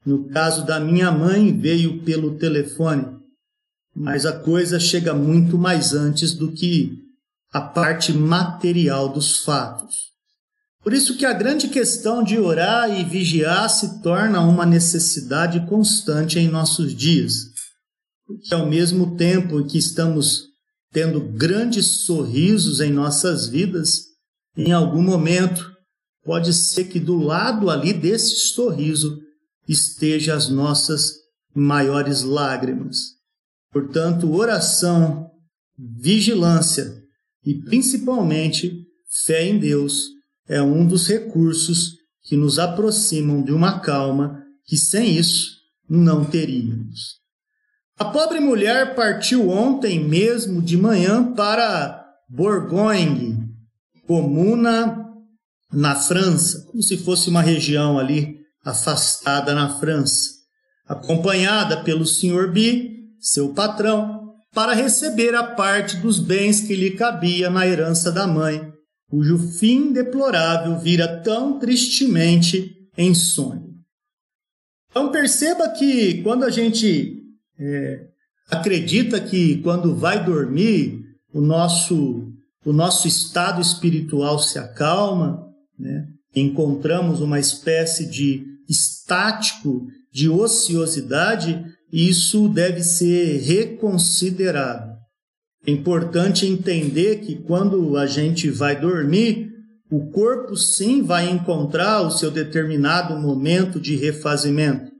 no 0.03 0.27
caso 0.29 0.65
da 0.65 0.79
minha 0.79 1.11
mãe, 1.11 1.55
veio 1.55 2.01
pelo 2.01 2.39
telefone, 2.39 3.18
mas 3.99 4.25
a 4.25 4.31
coisa 4.31 4.79
chega 4.79 5.13
muito 5.13 5.57
mais 5.57 5.93
antes 5.93 6.33
do 6.33 6.53
que 6.53 6.97
a 7.51 7.59
parte 7.59 8.13
material 8.13 9.09
dos 9.09 9.39
fatos. 9.39 10.09
Por 10.81 10.93
isso 10.93 11.17
que 11.17 11.25
a 11.25 11.33
grande 11.33 11.67
questão 11.67 12.23
de 12.23 12.39
orar 12.39 12.89
e 12.89 13.03
vigiar 13.03 13.69
se 13.69 14.01
torna 14.01 14.39
uma 14.39 14.65
necessidade 14.65 15.67
constante 15.67 16.39
em 16.39 16.47
nossos 16.47 16.95
dias. 16.95 17.33
Porque 18.25 18.53
ao 18.53 18.65
mesmo 18.65 19.17
tempo 19.17 19.65
que 19.65 19.77
estamos 19.77 20.45
tendo 20.93 21.19
grandes 21.19 21.85
sorrisos 22.05 22.79
em 22.79 22.93
nossas 22.93 23.47
vidas, 23.47 24.03
em 24.55 24.71
algum 24.71 25.01
momento 25.01 25.69
pode 26.23 26.53
ser 26.53 26.85
que 26.85 27.01
do 27.01 27.17
lado 27.17 27.69
ali 27.69 27.91
desse 27.91 28.35
sorriso 28.53 29.19
esteja 29.67 30.35
as 30.35 30.47
nossas 30.47 31.15
maiores 31.53 32.23
lágrimas. 32.23 33.18
Portanto, 33.71 34.33
oração, 34.33 35.29
vigilância 35.77 37.01
e 37.45 37.53
principalmente 37.55 38.85
fé 39.25 39.45
em 39.45 39.59
Deus 39.59 40.07
é 40.47 40.61
um 40.61 40.85
dos 40.85 41.07
recursos 41.07 41.97
que 42.23 42.35
nos 42.35 42.59
aproximam 42.59 43.41
de 43.41 43.51
uma 43.51 43.79
calma 43.79 44.43
que 44.65 44.77
sem 44.77 45.15
isso 45.17 45.57
não 45.89 46.25
teríamos. 46.25 47.19
A 47.97 48.05
pobre 48.05 48.39
mulher 48.39 48.95
partiu 48.95 49.49
ontem 49.49 49.99
mesmo 49.99 50.61
de 50.61 50.77
manhã 50.77 51.33
para 51.33 52.05
Bourgogne, 52.29 53.37
comuna 54.07 55.05
na 55.71 55.95
França, 55.95 56.65
como 56.67 56.81
se 56.81 56.97
fosse 56.97 57.29
uma 57.29 57.41
região 57.41 57.99
ali 57.99 58.39
afastada 58.63 59.53
na 59.53 59.79
França, 59.79 60.31
acompanhada 60.87 61.83
pelo 61.83 62.05
Sr. 62.05 62.51
B, 62.51 62.98
seu 63.19 63.53
patrão, 63.53 64.33
para 64.53 64.73
receber 64.73 65.35
a 65.35 65.43
parte 65.43 65.97
dos 65.97 66.19
bens 66.19 66.61
que 66.61 66.75
lhe 66.75 66.91
cabia 66.91 67.49
na 67.49 67.67
herança 67.67 68.11
da 68.11 68.25
mãe, 68.25 68.71
cujo 69.09 69.37
fim 69.37 69.91
deplorável 69.91 70.77
vira 70.79 71.21
tão 71.21 71.59
tristemente 71.59 72.75
em 72.97 73.13
sonho. 73.13 73.69
Então 74.89 75.11
perceba 75.11 75.69
que 75.69 76.21
quando 76.23 76.43
a 76.43 76.49
gente 76.49 77.23
é, 77.59 78.07
acredita 78.49 79.19
que 79.19 79.61
quando 79.61 79.95
vai 79.95 80.23
dormir 80.23 81.03
o 81.33 81.41
nosso 81.41 82.27
o 82.65 82.73
nosso 82.73 83.07
estado 83.07 83.61
espiritual 83.61 84.37
se 84.37 84.59
acalma, 84.59 85.47
né? 85.77 86.07
encontramos 86.35 87.21
uma 87.21 87.39
espécie 87.39 88.05
de 88.05 88.45
estático, 88.67 89.87
de 90.11 90.29
ociosidade, 90.29 91.63
isso 91.91 92.47
deve 92.47 92.83
ser 92.83 93.39
reconsiderado. 93.41 94.89
É 95.65 95.71
importante 95.71 96.45
entender 96.45 97.17
que 97.17 97.35
quando 97.35 97.97
a 97.97 98.05
gente 98.05 98.49
vai 98.49 98.79
dormir, 98.79 99.49
o 99.91 100.11
corpo 100.11 100.55
sim 100.55 101.01
vai 101.01 101.29
encontrar 101.29 102.01
o 102.01 102.11
seu 102.11 102.29
determinado 102.29 103.17
momento 103.19 103.79
de 103.79 103.95
refazimento, 103.95 104.91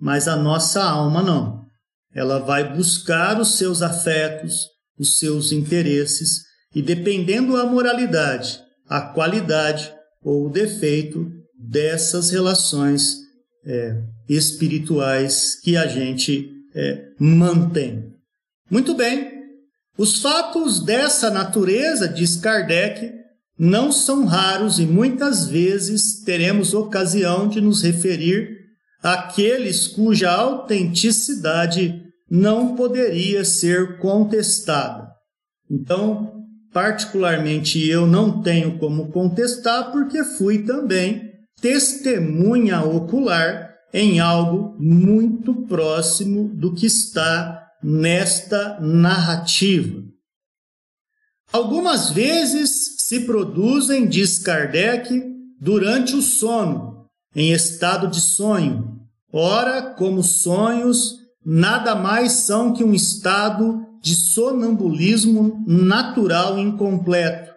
mas 0.00 0.28
a 0.28 0.36
nossa 0.36 0.82
alma 0.82 1.22
não. 1.22 1.66
Ela 2.14 2.38
vai 2.38 2.74
buscar 2.76 3.40
os 3.40 3.58
seus 3.58 3.82
afetos, 3.82 4.66
os 4.98 5.18
seus 5.18 5.52
interesses 5.52 6.42
e 6.74 6.80
dependendo 6.80 7.56
a 7.56 7.66
moralidade, 7.66 8.60
a 8.88 9.00
qualidade 9.00 9.92
ou 10.22 10.46
o 10.46 10.50
defeito 10.50 11.30
dessas 11.58 12.30
relações 12.30 13.16
é, 13.66 14.02
espirituais 14.28 15.54
que 15.62 15.76
a 15.76 15.86
gente 15.86 16.50
é, 16.74 17.08
mantém. 17.18 18.12
Muito 18.70 18.94
bem, 18.94 19.38
os 19.96 20.20
fatos 20.20 20.84
dessa 20.84 21.30
natureza, 21.30 22.08
diz 22.08 22.36
Kardec, 22.36 23.12
não 23.58 23.90
são 23.90 24.24
raros 24.24 24.78
e 24.78 24.86
muitas 24.86 25.48
vezes 25.48 26.22
teremos 26.22 26.74
ocasião 26.74 27.48
de 27.48 27.60
nos 27.60 27.82
referir 27.82 28.56
àqueles 29.02 29.88
cuja 29.88 30.30
autenticidade 30.30 32.04
não 32.30 32.76
poderia 32.76 33.44
ser 33.44 33.98
contestada. 33.98 35.08
Então, 35.68 36.44
particularmente 36.72 37.84
eu 37.88 38.06
não 38.06 38.42
tenho 38.42 38.78
como 38.78 39.10
contestar 39.10 39.90
porque 39.90 40.22
fui 40.22 40.62
também 40.64 41.32
testemunha 41.60 42.82
ocular 42.82 43.67
em 43.92 44.20
algo 44.20 44.76
muito 44.78 45.54
próximo 45.66 46.48
do 46.54 46.74
que 46.74 46.86
está 46.86 47.66
nesta 47.82 48.78
narrativa. 48.80 50.02
Algumas 51.50 52.10
vezes 52.10 52.96
se 52.98 53.20
produzem, 53.20 54.06
diz 54.06 54.38
Kardec, 54.38 55.22
durante 55.60 56.14
o 56.14 56.20
sono, 56.20 57.06
em 57.34 57.52
estado 57.52 58.08
de 58.08 58.20
sonho. 58.20 58.98
Ora, 59.32 59.82
como 59.82 60.22
sonhos, 60.22 61.16
nada 61.44 61.94
mais 61.94 62.32
são 62.32 62.74
que 62.74 62.84
um 62.84 62.94
estado 62.94 63.82
de 64.02 64.14
sonambulismo 64.14 65.64
natural 65.66 66.58
incompleto. 66.58 67.52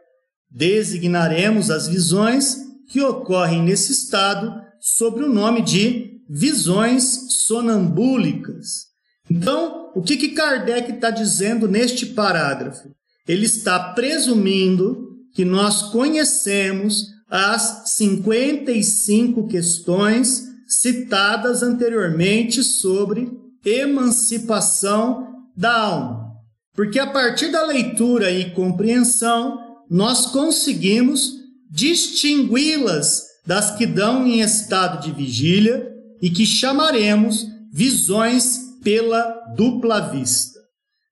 Designaremos 0.50 1.70
as 1.70 1.88
visões 1.88 2.58
que 2.88 3.02
ocorrem 3.02 3.62
nesse 3.62 3.92
estado 3.92 4.54
sob 4.80 5.24
o 5.24 5.32
nome 5.32 5.62
de 5.62 6.21
visões 6.34 7.26
sonambúlicas. 7.30 8.86
Então, 9.30 9.92
o 9.94 10.02
que, 10.02 10.16
que 10.16 10.30
Kardec 10.30 10.94
está 10.94 11.10
dizendo 11.10 11.68
neste 11.68 12.06
parágrafo? 12.06 12.90
Ele 13.28 13.46
está 13.46 13.92
presumindo 13.92 15.10
que 15.34 15.44
nós 15.44 15.84
conhecemos 15.92 17.08
as 17.30 17.84
55 17.92 19.46
questões 19.48 20.48
citadas 20.68 21.62
anteriormente 21.62 22.64
sobre 22.64 23.30
emancipação 23.66 25.28
da 25.56 25.78
alma. 25.78 26.32
Porque 26.74 26.98
a 26.98 27.08
partir 27.08 27.52
da 27.52 27.66
leitura 27.66 28.32
e 28.32 28.52
compreensão, 28.52 29.60
nós 29.90 30.28
conseguimos 30.28 31.34
distingui-las 31.70 33.26
das 33.46 33.72
que 33.76 33.86
dão 33.86 34.26
em 34.26 34.40
estado 34.40 35.04
de 35.04 35.12
vigília 35.12 35.91
e 36.22 36.30
que 36.30 36.46
chamaremos 36.46 37.48
visões 37.72 38.78
pela 38.84 39.54
dupla 39.56 40.00
vista. 40.12 40.60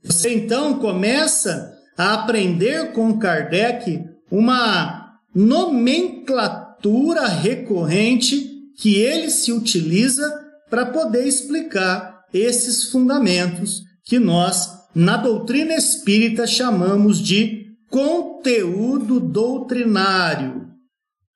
Você 0.03 0.33
então 0.33 0.79
começa 0.79 1.77
a 1.97 2.13
aprender 2.13 2.93
com 2.93 3.17
Kardec 3.17 4.05
uma 4.31 5.17
nomenclatura 5.33 7.27
recorrente 7.27 8.49
que 8.77 8.95
ele 8.95 9.29
se 9.29 9.51
utiliza 9.51 10.47
para 10.69 10.85
poder 10.85 11.27
explicar 11.27 12.23
esses 12.33 12.91
fundamentos 12.91 13.81
que 14.05 14.19
nós, 14.19 14.69
na 14.95 15.17
doutrina 15.17 15.73
espírita, 15.73 16.47
chamamos 16.47 17.19
de 17.19 17.67
conteúdo 17.89 19.19
doutrinário. 19.19 20.67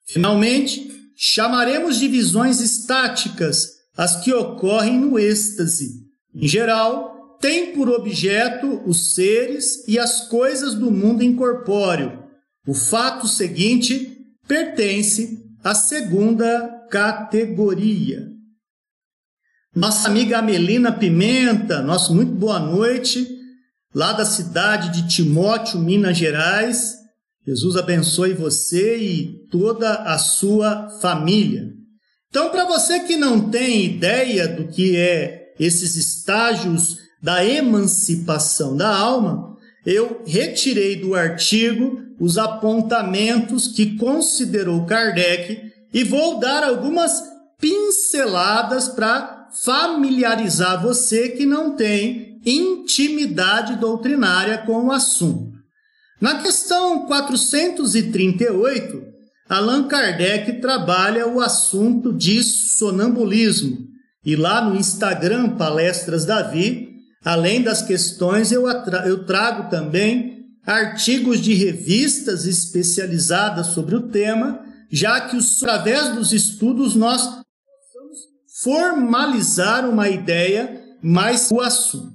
Finalmente, 0.06 0.92
chamaremos 1.26 2.00
de 2.00 2.08
visões 2.10 2.60
estáticas 2.60 3.70
as 3.96 4.22
que 4.22 4.34
ocorrem 4.34 5.00
no 5.00 5.18
êxtase. 5.18 6.04
Em 6.36 6.46
geral, 6.46 7.38
tem 7.40 7.74
por 7.74 7.90
objeto 7.90 8.82
os 8.86 9.14
seres 9.14 9.88
e 9.88 9.98
as 9.98 10.28
coisas 10.28 10.74
do 10.74 10.92
mundo 10.92 11.24
incorpóreo. 11.24 12.24
O 12.68 12.74
fato 12.74 13.26
seguinte 13.26 14.18
pertence 14.46 15.42
à 15.64 15.74
segunda 15.74 16.88
categoria. 16.92 18.28
Nossa 19.74 20.10
amiga 20.10 20.40
Amelina 20.40 20.92
Pimenta, 20.92 21.82
nosso 21.82 22.14
muito 22.14 22.34
boa 22.34 22.60
noite, 22.60 23.26
lá 23.96 24.12
da 24.12 24.26
cidade 24.26 24.90
de 24.90 25.08
Timóteo, 25.08 25.80
Minas 25.80 26.18
Gerais. 26.18 27.03
Jesus 27.46 27.76
abençoe 27.76 28.34
você 28.34 28.98
e 28.98 29.48
toda 29.52 29.94
a 29.96 30.18
sua 30.18 30.90
família. 31.02 31.74
Então, 32.30 32.50
para 32.50 32.66
você 32.66 33.02
que 33.02 33.16
não 33.16 33.50
tem 33.50 33.86
ideia 33.86 34.48
do 34.48 34.68
que 34.68 34.98
é 34.98 35.54
esses 35.60 35.96
estágios 35.96 36.98
da 37.22 37.46
emancipação 37.46 38.76
da 38.76 38.96
alma, 38.96 39.56
eu 39.86 40.22
retirei 40.26 40.96
do 40.96 41.14
artigo 41.14 42.02
os 42.20 42.38
apontamentos 42.38 43.68
que 43.68 43.98
considerou 43.98 44.86
Kardec 44.86 45.72
e 45.94 46.04
vou 46.04 46.40
dar 46.40 46.64
algumas 46.64 47.24
pinceladas 47.60 48.88
para 48.88 49.50
familiarizar 49.64 50.82
você 50.82 51.30
que 51.30 51.46
não 51.46 51.76
tem 51.76 52.40
intimidade 52.46 53.76
doutrinária 53.76 54.58
com 54.60 54.88
o 54.88 54.92
assunto. 54.92 55.53
Na 56.24 56.42
questão 56.42 57.06
438, 57.06 59.04
Allan 59.50 59.90
Kardec 59.90 60.62
trabalha 60.62 61.28
o 61.28 61.42
assunto 61.42 62.14
de 62.14 62.42
sonambulismo. 62.42 63.80
E 64.24 64.34
lá 64.38 64.62
no 64.62 64.78
Instagram, 64.78 65.58
Palestras 65.58 66.24
Davi, 66.24 66.96
além 67.26 67.62
das 67.62 67.82
questões, 67.82 68.54
eu, 68.54 68.66
eu 69.06 69.26
trago 69.26 69.70
também 69.70 70.46
artigos 70.66 71.42
de 71.42 71.56
revistas 71.56 72.46
especializadas 72.46 73.68
sobre 73.68 73.94
o 73.94 74.08
tema, 74.08 74.62
já 74.90 75.20
que 75.28 75.38
através 75.38 76.16
dos 76.16 76.32
estudos 76.32 76.96
nós 76.96 77.42
formalizar 78.62 79.90
uma 79.90 80.08
ideia 80.08 80.82
mais 81.02 81.52
o 81.52 81.60
assunto. 81.60 82.13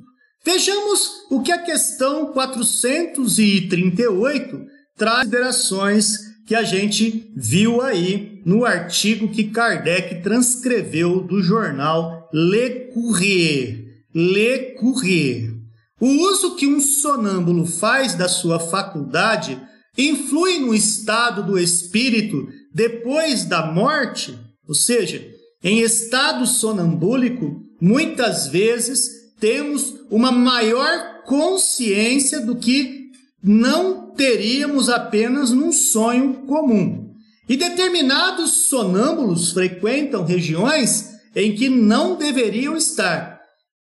Vejamos 0.50 1.26
o 1.28 1.42
que 1.42 1.52
a 1.52 1.58
questão 1.58 2.32
438 2.32 4.64
traz 4.96 5.18
considerações 5.18 6.20
que 6.46 6.54
a 6.54 6.62
gente 6.62 7.30
viu 7.36 7.82
aí 7.82 8.40
no 8.46 8.64
artigo 8.64 9.28
que 9.28 9.50
Kardec 9.50 10.22
transcreveu 10.22 11.20
do 11.20 11.42
jornal 11.42 12.30
Le 12.32 12.90
Courrier. 12.94 13.84
Le 14.14 14.74
Courrier. 14.80 15.52
O 16.00 16.06
uso 16.06 16.56
que 16.56 16.66
um 16.66 16.80
sonâmbulo 16.80 17.66
faz 17.66 18.14
da 18.14 18.26
sua 18.26 18.58
faculdade 18.58 19.60
influi 19.98 20.60
no 20.60 20.74
estado 20.74 21.42
do 21.42 21.58
espírito 21.58 22.48
depois 22.72 23.44
da 23.44 23.70
morte? 23.70 24.34
Ou 24.66 24.74
seja, 24.74 25.22
em 25.62 25.80
estado 25.80 26.46
sonambúlico, 26.46 27.66
muitas 27.78 28.48
vezes 28.48 29.17
temos 29.40 29.94
uma 30.10 30.32
maior 30.32 31.22
consciência 31.24 32.40
do 32.40 32.56
que 32.56 33.08
não 33.42 34.10
teríamos 34.10 34.88
apenas 34.88 35.50
num 35.50 35.72
sonho 35.72 36.34
comum. 36.46 37.14
E 37.48 37.56
determinados 37.56 38.68
sonâmbulos 38.68 39.52
frequentam 39.52 40.24
regiões 40.24 41.10
em 41.34 41.54
que 41.54 41.68
não 41.68 42.16
deveriam 42.16 42.76
estar, 42.76 43.40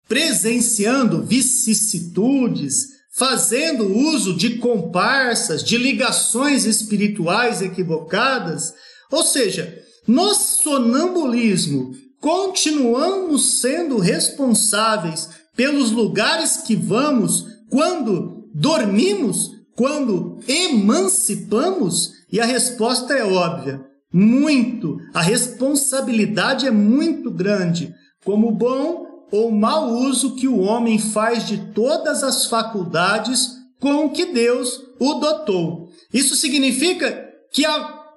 presenciando 0.08 1.22
vicissitudes, 1.22 2.88
fazendo 3.14 3.94
uso 3.94 4.36
de 4.36 4.58
comparsas, 4.58 5.64
de 5.64 5.78
ligações 5.78 6.66
espirituais 6.66 7.62
equivocadas. 7.62 8.74
Ou 9.12 9.24
seja, 9.24 9.78
no 10.08 10.34
sonambulismo, 10.34 11.94
continuamos 12.20 13.60
sendo 13.60 13.98
responsáveis 13.98 15.30
pelos 15.56 15.92
lugares 15.92 16.58
que 16.58 16.76
vamos 16.76 17.46
quando 17.70 18.50
dormimos 18.54 19.52
quando 19.76 20.40
emancipamos? 20.48 22.12
E 22.32 22.40
a 22.40 22.46
resposta 22.46 23.14
é 23.14 23.24
óbvia: 23.24 23.84
muito. 24.14 24.98
A 25.14 25.22
responsabilidade 25.22 26.68
é 26.68 26.72
muito 26.72 27.32
grande, 27.32 27.94
como 28.24 28.52
bom 28.52 29.08
ou 29.32 29.50
mau 29.52 29.90
uso 29.90 30.36
que 30.36 30.48
o 30.48 30.60
homem 30.60 31.00
faz 31.00 31.48
de 31.48 31.58
todas 31.74 32.22
as 32.24 32.46
faculdades 32.46 33.58
com 33.80 34.10
que 34.10 34.26
Deus 34.26 34.80
o 35.00 35.16
dotou. 35.16 35.90
Isso 36.14 36.36
significa 36.36 37.30
que 37.52 37.64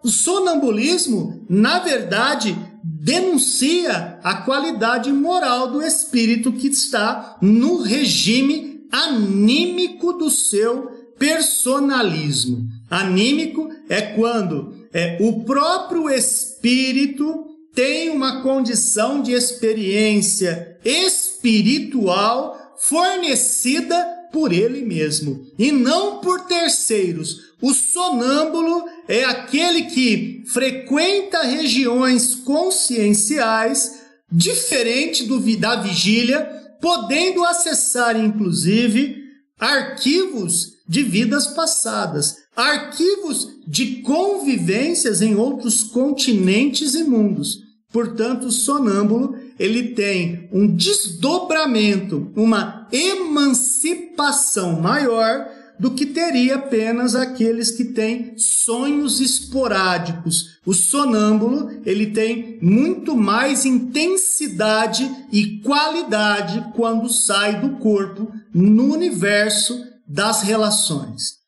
o 0.03 0.09
sonambulismo, 0.09 1.47
na 1.49 1.79
verdade, 1.79 2.57
denuncia 2.87 4.19
a 4.23 4.43
qualidade 4.43 5.11
moral 5.11 5.71
do 5.71 5.83
espírito 5.83 6.53
que 6.53 6.67
está 6.67 7.39
no 7.41 7.81
regime 7.81 8.87
anímico 8.93 10.13
do 10.13 10.29
seu 10.29 10.91
personalismo. 11.19 12.69
Anímico 12.91 13.71
é 13.89 14.03
quando 14.03 14.87
é, 14.93 15.17
o 15.19 15.45
próprio 15.45 16.11
espírito 16.11 17.47
tem 17.75 18.11
uma 18.11 18.43
condição 18.43 19.23
de 19.23 19.33
experiência 19.33 20.79
espiritual 20.85 22.77
fornecida 22.77 23.97
por 24.31 24.53
ele 24.53 24.85
mesmo 24.85 25.47
e 25.59 25.73
não 25.73 26.21
por 26.21 26.43
terceiros. 26.43 27.54
O 27.61 27.73
sonâmbulo 27.73 28.85
é 29.09 29.25
aquele 29.25 29.83
que 29.83 30.43
frequenta 30.47 31.43
regiões 31.43 32.35
conscienciais 32.35 34.03
diferente 34.31 35.25
do 35.25 35.41
da 35.57 35.77
vigília, 35.77 36.45
podendo 36.81 37.45
acessar 37.45 38.19
inclusive 38.19 39.23
arquivos 39.59 40.73
de 40.87 41.03
vidas 41.03 41.47
passadas, 41.47 42.37
arquivos 42.55 43.49
de 43.67 44.03
convivências 44.03 45.23
em 45.23 45.35
outros 45.37 45.85
continentes 45.85 46.95
e 46.95 47.05
mundos. 47.05 47.59
Portanto, 47.91 48.47
o 48.47 48.53
sonâmbulo 48.53 49.37
ele 49.59 49.95
tem 49.95 50.49
um 50.53 50.67
desdobramento, 50.67 52.33
uma 52.35 52.89
emancipação 52.93 54.81
maior 54.81 55.49
do 55.79 55.91
que 55.91 56.07
teria 56.07 56.57
apenas 56.57 57.15
aqueles 57.15 57.71
que 57.71 57.85
têm 57.85 58.39
sonhos 58.39 59.21
esporádicos. 59.21 60.59
O 60.65 60.73
sonâmbulo, 60.73 61.81
ele 61.85 62.07
tem 62.07 62.59
muito 62.63 63.17
mais 63.17 63.65
intensidade 63.65 65.11
e 65.33 65.59
qualidade 65.61 66.65
quando 66.75 67.09
sai 67.09 67.61
do 67.61 67.77
corpo 67.79 68.33
no 68.53 68.93
universo 68.93 69.85
das 70.07 70.43
relações. 70.43 71.39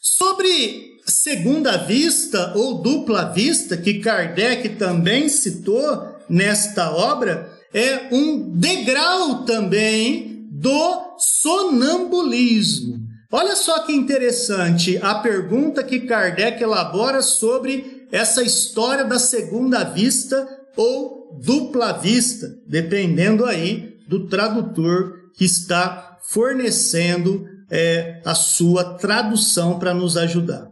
Sobre 0.00 0.94
segunda 1.06 1.78
vista 1.78 2.52
ou 2.56 2.82
dupla 2.82 3.32
vista, 3.32 3.76
que 3.76 4.00
Kardec 4.00 4.70
também 4.70 5.28
citou 5.28 6.14
nesta 6.28 6.90
obra, 6.90 7.50
é 7.72 8.08
um 8.12 8.50
degrau 8.50 9.44
também 9.44 10.46
do 10.50 11.16
sonambulismo. 11.18 13.03
Olha 13.36 13.56
só 13.56 13.80
que 13.80 13.92
interessante 13.92 14.96
a 15.02 15.16
pergunta 15.16 15.82
que 15.82 16.02
Kardec 16.02 16.62
elabora 16.62 17.20
sobre 17.20 18.06
essa 18.12 18.44
história 18.44 19.04
da 19.04 19.18
segunda 19.18 19.82
vista 19.82 20.46
ou 20.76 21.36
dupla 21.42 21.94
vista, 21.94 22.46
dependendo 22.64 23.44
aí 23.44 23.98
do 24.06 24.28
tradutor 24.28 25.32
que 25.36 25.44
está 25.44 26.16
fornecendo 26.28 27.44
é, 27.68 28.22
a 28.24 28.36
sua 28.36 28.84
tradução 28.98 29.80
para 29.80 29.92
nos 29.92 30.16
ajudar. 30.16 30.68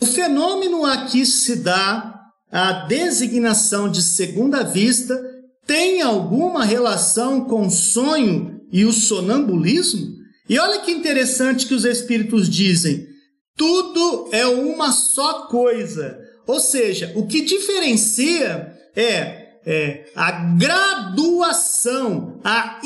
O 0.00 0.06
fenômeno 0.06 0.84
aqui 0.84 1.24
se 1.24 1.54
dá, 1.54 2.20
a 2.50 2.84
designação 2.88 3.88
de 3.88 4.02
segunda 4.02 4.64
vista, 4.64 5.16
tem 5.64 6.02
alguma 6.02 6.64
relação 6.64 7.44
com 7.44 7.70
sonho 7.70 8.60
e 8.72 8.84
o 8.84 8.92
sonambulismo? 8.92 10.15
E 10.48 10.58
olha 10.58 10.80
que 10.80 10.90
interessante 10.92 11.66
que 11.66 11.74
os 11.74 11.84
espíritos 11.84 12.48
dizem: 12.48 13.06
tudo 13.56 14.28
é 14.32 14.46
uma 14.46 14.92
só 14.92 15.46
coisa. 15.46 16.18
Ou 16.46 16.60
seja, 16.60 17.12
o 17.16 17.26
que 17.26 17.40
diferencia 17.42 18.72
é, 18.94 19.48
é 19.66 20.06
a 20.14 20.30
graduação, 20.56 22.40
a 22.44 22.80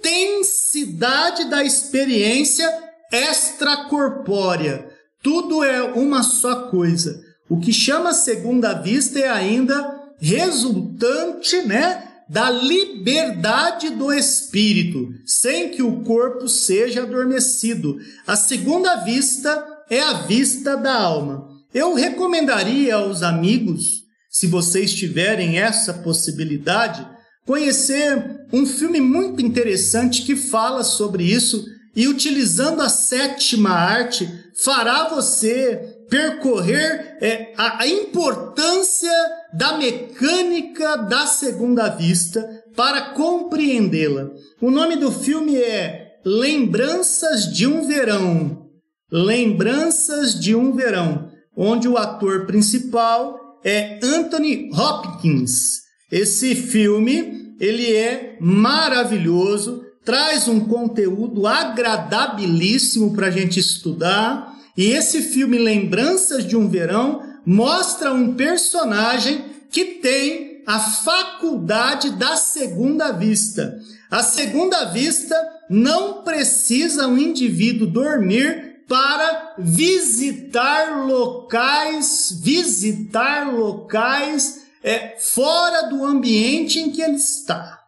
intensidade 0.00 1.48
da 1.48 1.62
experiência 1.62 2.68
extracorpórea. 3.12 4.88
Tudo 5.22 5.62
é 5.62 5.82
uma 5.82 6.22
só 6.22 6.68
coisa. 6.68 7.22
O 7.48 7.60
que 7.60 7.72
chama 7.72 8.12
segunda 8.12 8.74
vista 8.74 9.18
é 9.18 9.28
ainda 9.28 9.96
resultante, 10.20 11.62
né, 11.62 12.07
da 12.28 12.50
liberdade 12.50 13.90
do 13.90 14.12
espírito, 14.12 15.08
sem 15.24 15.70
que 15.70 15.82
o 15.82 16.02
corpo 16.02 16.48
seja 16.48 17.02
adormecido. 17.02 17.98
A 18.26 18.36
segunda 18.36 18.96
vista 18.96 19.64
é 19.88 20.00
a 20.00 20.12
vista 20.22 20.76
da 20.76 20.94
alma. 20.94 21.48
Eu 21.72 21.94
recomendaria 21.94 22.96
aos 22.96 23.22
amigos, 23.22 24.04
se 24.30 24.46
vocês 24.46 24.92
tiverem 24.92 25.58
essa 25.58 25.94
possibilidade, 25.94 27.06
conhecer 27.46 28.46
um 28.52 28.66
filme 28.66 29.00
muito 29.00 29.40
interessante 29.40 30.22
que 30.22 30.36
fala 30.36 30.84
sobre 30.84 31.24
isso 31.24 31.64
e 31.96 32.06
utilizando 32.06 32.82
a 32.82 32.88
sétima 32.88 33.70
arte 33.70 34.28
fará 34.62 35.08
você 35.08 35.96
percorrer 36.08 37.16
é, 37.20 37.52
a, 37.56 37.82
a 37.82 37.86
importância 37.86 39.12
da 39.52 39.78
mecânica 39.78 40.96
da 40.96 41.26
segunda 41.26 41.88
vista 41.88 42.48
para 42.76 43.10
compreendê-la. 43.10 44.30
O 44.60 44.70
nome 44.70 44.96
do 44.96 45.10
filme 45.10 45.56
é 45.56 46.18
Lembranças 46.24 47.52
de 47.52 47.66
um 47.66 47.86
Verão. 47.86 48.66
Lembranças 49.10 50.38
de 50.38 50.54
um 50.54 50.72
Verão, 50.72 51.30
onde 51.56 51.88
o 51.88 51.96
ator 51.96 52.46
principal 52.46 53.58
é 53.64 53.98
Anthony 54.02 54.70
Hopkins. 54.72 55.80
Esse 56.10 56.54
filme, 56.54 57.54
ele 57.58 57.94
é 57.94 58.36
maravilhoso, 58.40 59.82
traz 60.04 60.48
um 60.48 60.60
conteúdo 60.60 61.46
agradabilíssimo 61.46 63.14
para 63.14 63.26
a 63.26 63.30
gente 63.30 63.58
estudar 63.58 64.54
e 64.76 64.92
esse 64.92 65.22
filme 65.22 65.58
Lembranças 65.58 66.46
de 66.46 66.56
um 66.56 66.68
Verão 66.68 67.20
mostra 67.48 68.12
um 68.12 68.34
personagem 68.34 69.42
que 69.70 70.02
tem 70.02 70.62
a 70.66 70.78
faculdade 70.78 72.10
da 72.10 72.36
segunda 72.36 73.10
vista. 73.10 73.80
A 74.10 74.22
segunda 74.22 74.84
vista 74.92 75.34
não 75.70 76.22
precisa 76.22 77.08
um 77.08 77.16
indivíduo 77.16 77.86
dormir 77.86 78.84
para 78.86 79.54
visitar 79.58 81.06
locais, 81.06 82.38
visitar 82.42 83.50
locais 83.50 84.66
é, 84.82 85.16
fora 85.18 85.88
do 85.88 86.04
ambiente 86.04 86.78
em 86.78 86.92
que 86.92 87.00
ele 87.00 87.16
está. 87.16 87.82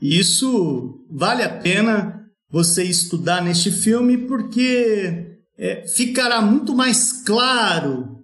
Isso 0.00 1.04
vale 1.10 1.42
a 1.42 1.58
pena 1.58 2.30
você 2.48 2.84
estudar 2.84 3.42
neste 3.42 3.72
filme, 3.72 4.16
porque 4.16 5.27
é, 5.58 5.86
ficará 5.86 6.40
muito 6.40 6.74
mais 6.74 7.22
claro 7.24 8.18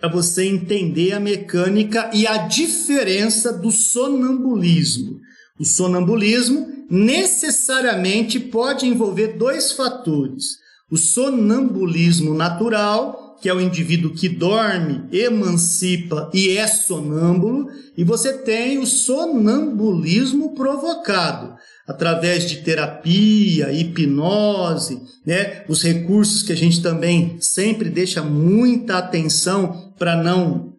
para 0.00 0.10
você 0.10 0.44
entender 0.44 1.12
a 1.12 1.20
mecânica 1.20 2.10
e 2.12 2.26
a 2.26 2.38
diferença 2.38 3.52
do 3.52 3.70
sonambulismo. 3.70 5.20
O 5.60 5.64
sonambulismo 5.64 6.86
necessariamente 6.90 8.40
pode 8.40 8.86
envolver 8.86 9.38
dois 9.38 9.72
fatores: 9.72 10.58
o 10.90 10.96
sonambulismo 10.96 12.34
natural, 12.34 13.21
que 13.42 13.48
é 13.48 13.54
o 13.54 13.60
indivíduo 13.60 14.14
que 14.14 14.28
dorme, 14.28 15.04
emancipa 15.10 16.30
e 16.32 16.56
é 16.56 16.64
sonâmbulo, 16.68 17.66
e 17.96 18.04
você 18.04 18.32
tem 18.38 18.78
o 18.78 18.86
sonambulismo 18.86 20.54
provocado 20.54 21.56
através 21.84 22.48
de 22.48 22.58
terapia, 22.58 23.72
hipnose, 23.72 25.02
né? 25.26 25.64
Os 25.68 25.82
recursos 25.82 26.44
que 26.44 26.52
a 26.52 26.56
gente 26.56 26.80
também 26.80 27.36
sempre 27.40 27.90
deixa 27.90 28.22
muita 28.22 28.98
atenção 28.98 29.92
para 29.98 30.14
não 30.14 30.72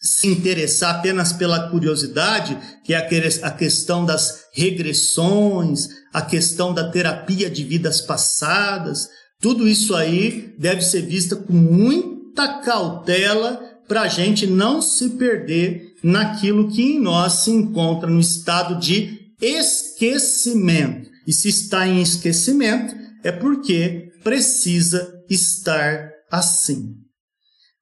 se 0.00 0.28
interessar 0.28 0.94
apenas 0.94 1.32
pela 1.32 1.68
curiosidade, 1.68 2.56
que 2.84 2.94
é 2.94 2.98
a 3.42 3.50
questão 3.50 4.06
das 4.06 4.44
regressões, 4.54 5.88
a 6.12 6.22
questão 6.22 6.72
da 6.72 6.88
terapia 6.88 7.50
de 7.50 7.64
vidas 7.64 8.00
passadas, 8.00 9.08
tudo 9.40 9.68
isso 9.68 9.94
aí 9.94 10.54
deve 10.58 10.82
ser 10.82 11.02
vista 11.02 11.36
com 11.36 11.52
muita 11.52 12.60
cautela 12.60 13.62
para 13.86 14.02
a 14.02 14.08
gente 14.08 14.46
não 14.46 14.82
se 14.82 15.10
perder 15.10 15.94
naquilo 16.02 16.68
que 16.68 16.82
em 16.82 17.00
nós 17.00 17.44
se 17.44 17.50
encontra 17.50 18.08
no 18.08 18.20
estado 18.20 18.78
de 18.78 19.32
esquecimento. 19.40 21.08
E 21.26 21.32
se 21.32 21.48
está 21.48 21.86
em 21.86 22.02
esquecimento, 22.02 22.94
é 23.22 23.32
porque 23.32 24.12
precisa 24.22 25.22
estar 25.28 26.10
assim. 26.30 26.96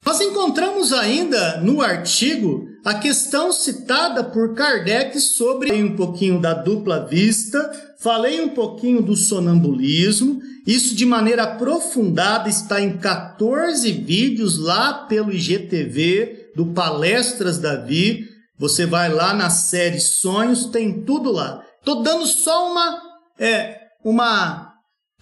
Nós 0.04 0.20
encontramos 0.20 0.92
ainda 0.92 1.60
no 1.60 1.82
artigo 1.82 2.64
a 2.84 2.94
questão 2.94 3.52
citada 3.52 4.22
por 4.22 4.54
Kardec 4.54 5.18
sobre 5.18 5.72
um 5.72 5.96
pouquinho 5.96 6.40
da 6.40 6.54
dupla 6.54 7.04
vista, 7.04 7.58
falei 7.98 8.40
um 8.40 8.48
pouquinho 8.50 9.02
do 9.02 9.16
sonambulismo. 9.16 10.40
Isso 10.66 10.94
de 10.94 11.06
maneira 11.06 11.44
aprofundada 11.44 12.48
está 12.48 12.80
em 12.80 12.96
14 12.98 13.90
vídeos 13.92 14.59
lá 14.59 14.92
pelo 15.06 15.32
IGTV 15.32 16.52
do 16.54 16.66
Palestras 16.66 17.59
Davi. 17.59 18.28
Você 18.59 18.87
vai 18.87 19.12
lá 19.12 19.35
na 19.35 19.50
série 19.50 20.00
Sonhos, 20.00 20.66
tem 20.66 21.02
tudo 21.02 21.30
lá. 21.30 21.62
Tô 21.85 21.96
dando 21.96 22.26
só 22.26 22.70
uma 22.70 23.02
é 23.38 23.80
uma 24.02 24.72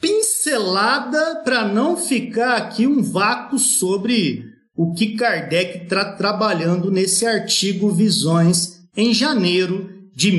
pincelada 0.01 1.43
para 1.45 1.67
não 1.67 1.97
ficar 1.97 2.57
aqui 2.57 2.87
um 2.87 3.03
vácuo 3.03 3.59
sobre 3.59 4.45
o 4.77 4.93
que 4.93 5.17
Kardec 5.17 5.85
está 5.85 6.13
trabalhando 6.13 6.91
nesse 6.91 7.27
artigo 7.27 7.91
Visões 7.91 8.81
em 8.97 9.15
janeiro 9.15 9.91
de 10.15 10.33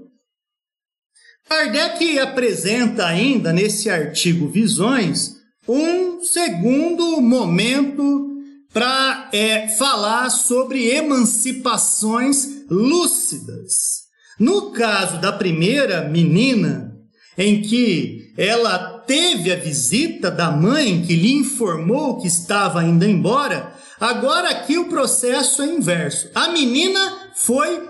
Kardec 1.49 2.19
apresenta 2.19 3.07
ainda 3.07 3.51
nesse 3.51 3.89
artigo 3.89 4.47
Visões 4.47 5.38
um 5.67 6.23
segundo 6.23 7.19
momento 7.19 8.27
para 8.71 9.29
é, 9.33 9.67
falar 9.67 10.29
sobre 10.29 10.89
emancipações 10.89 12.65
lúcidas. 12.69 14.03
No 14.39 14.69
caso 14.71 15.19
da 15.19 15.31
primeira 15.31 16.07
menina, 16.07 16.95
em 17.35 17.63
que 17.63 18.31
ela 18.38 18.99
teve 19.07 19.51
a 19.51 19.55
visita 19.55 20.29
da 20.29 20.51
mãe 20.51 21.01
que 21.01 21.15
lhe 21.15 21.33
informou 21.33 22.21
que 22.21 22.27
estava 22.27 22.83
indo 22.83 23.05
embora, 23.05 23.73
agora 23.99 24.49
aqui 24.49 24.77
o 24.77 24.88
processo 24.88 25.63
é 25.63 25.65
inverso. 25.65 26.29
A 26.35 26.49
menina 26.49 27.31
foi 27.33 27.89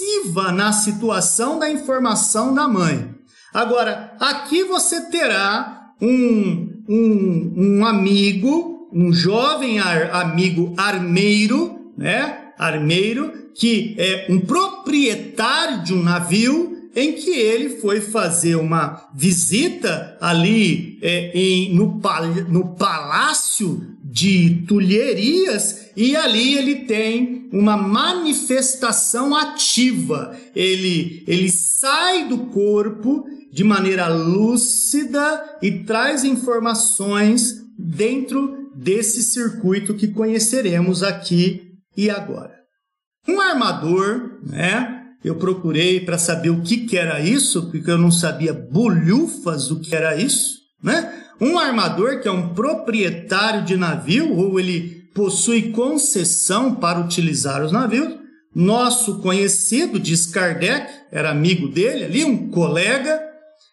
passiva 0.00 0.50
na 0.50 0.72
situação 0.72 1.58
da 1.58 1.70
informação 1.70 2.54
da 2.54 2.66
mãe. 2.66 3.14
Agora, 3.52 4.14
aqui 4.18 4.64
você 4.64 5.02
terá 5.10 5.92
um, 6.00 6.82
um, 6.88 7.52
um 7.56 7.86
amigo, 7.86 8.88
um 8.92 9.12
jovem 9.12 9.78
ar, 9.78 10.10
amigo 10.14 10.72
armeiro, 10.76 11.92
né? 11.98 12.52
Armeiro, 12.58 13.50
que 13.54 13.94
é 13.98 14.26
um 14.30 14.40
proprietário 14.40 15.82
de 15.82 15.92
um 15.92 16.02
navio 16.02 16.78
em 16.96 17.12
que 17.12 17.30
ele 17.30 17.80
foi 17.80 18.00
fazer 18.00 18.56
uma 18.56 19.08
visita 19.14 20.16
ali 20.20 20.98
é, 21.02 21.30
em, 21.34 21.74
no, 21.74 22.00
no 22.48 22.74
palácio 22.74 23.96
de 24.02 24.64
Tulherias 24.66 25.89
e 25.96 26.16
ali 26.16 26.56
ele 26.56 26.76
tem 26.86 27.48
uma 27.52 27.76
manifestação 27.76 29.34
ativa. 29.34 30.36
Ele, 30.54 31.24
ele 31.26 31.50
sai 31.50 32.28
do 32.28 32.38
corpo 32.46 33.24
de 33.52 33.64
maneira 33.64 34.08
lúcida 34.08 35.58
e 35.60 35.70
traz 35.80 36.24
informações 36.24 37.62
dentro 37.76 38.70
desse 38.74 39.22
circuito 39.22 39.94
que 39.94 40.08
conheceremos 40.08 41.02
aqui 41.02 41.72
e 41.96 42.08
agora. 42.08 42.54
Um 43.28 43.40
armador, 43.40 44.38
né? 44.46 44.96
Eu 45.22 45.34
procurei 45.34 46.00
para 46.00 46.16
saber 46.16 46.50
o 46.50 46.62
que, 46.62 46.86
que 46.86 46.96
era 46.96 47.20
isso, 47.20 47.70
porque 47.70 47.90
eu 47.90 47.98
não 47.98 48.10
sabia 48.10 48.54
bolhufas 48.54 49.68
do 49.68 49.78
que 49.78 49.94
era 49.94 50.16
isso, 50.16 50.58
né? 50.82 51.12
Um 51.38 51.58
armador 51.58 52.20
que 52.20 52.28
é 52.28 52.30
um 52.30 52.54
proprietário 52.54 53.64
de 53.64 53.76
navio, 53.76 54.34
ou 54.34 54.58
ele 54.58 54.99
possui 55.14 55.70
concessão 55.72 56.74
para 56.74 57.00
utilizar 57.00 57.64
os 57.64 57.72
navios. 57.72 58.18
Nosso 58.54 59.20
conhecido, 59.20 59.98
diz 59.98 60.26
Kardec, 60.26 60.92
era 61.12 61.30
amigo 61.30 61.68
dele 61.68 62.04
ali, 62.04 62.24
um 62.24 62.50
colega, 62.50 63.20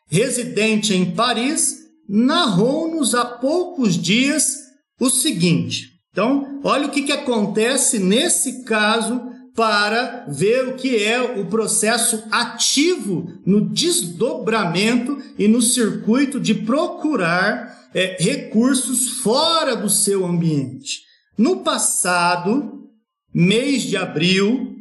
residente 0.08 0.94
em 0.94 1.12
Paris, 1.12 1.80
narrou-nos 2.08 3.16
há 3.16 3.26
poucos 3.26 3.96
dias 3.96 4.68
o 5.00 5.10
seguinte. 5.10 5.98
Então, 6.12 6.62
olha 6.64 6.88
o 6.88 6.92
que, 6.92 7.04
que 7.04 7.12
acontece 7.12 8.00
nesse 8.00 8.64
caso 8.64 9.22
para 9.56 10.26
ver 10.30 10.68
o 10.68 10.76
que 10.76 11.04
é 11.04 11.20
o 11.40 11.48
processo 11.48 12.24
ativo 12.32 13.28
no 13.44 13.70
desdobramento 13.70 15.18
e 15.38 15.48
no 15.48 15.62
circuito 15.62 16.40
de 16.40 16.54
procurar 16.54 17.90
é, 17.94 18.18
recursos 18.20 19.20
fora 19.22 19.76
do 19.76 19.90
seu 19.90 20.26
ambiente. 20.26 21.07
No 21.38 21.58
passado, 21.58 22.90
mês 23.32 23.84
de 23.84 23.96
abril, 23.96 24.76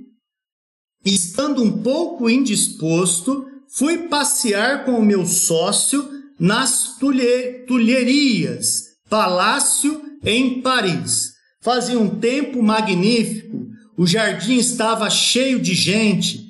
estando 1.05 1.63
um 1.63 1.83
pouco 1.83 2.31
indisposto, 2.31 3.45
fui 3.69 4.09
passear 4.09 4.87
com 4.87 4.93
o 4.93 5.05
meu 5.05 5.27
sócio 5.27 6.09
nas 6.41 6.97
Tulherias, 6.99 8.85
palácio 9.11 10.03
em 10.25 10.63
Paris. 10.63 11.33
Fazia 11.61 11.99
um 11.99 12.19
tempo 12.19 12.63
magnífico, 12.63 13.67
o 13.99 14.07
jardim 14.07 14.57
estava 14.57 15.11
cheio 15.11 15.61
de 15.61 15.75
gente. 15.75 16.43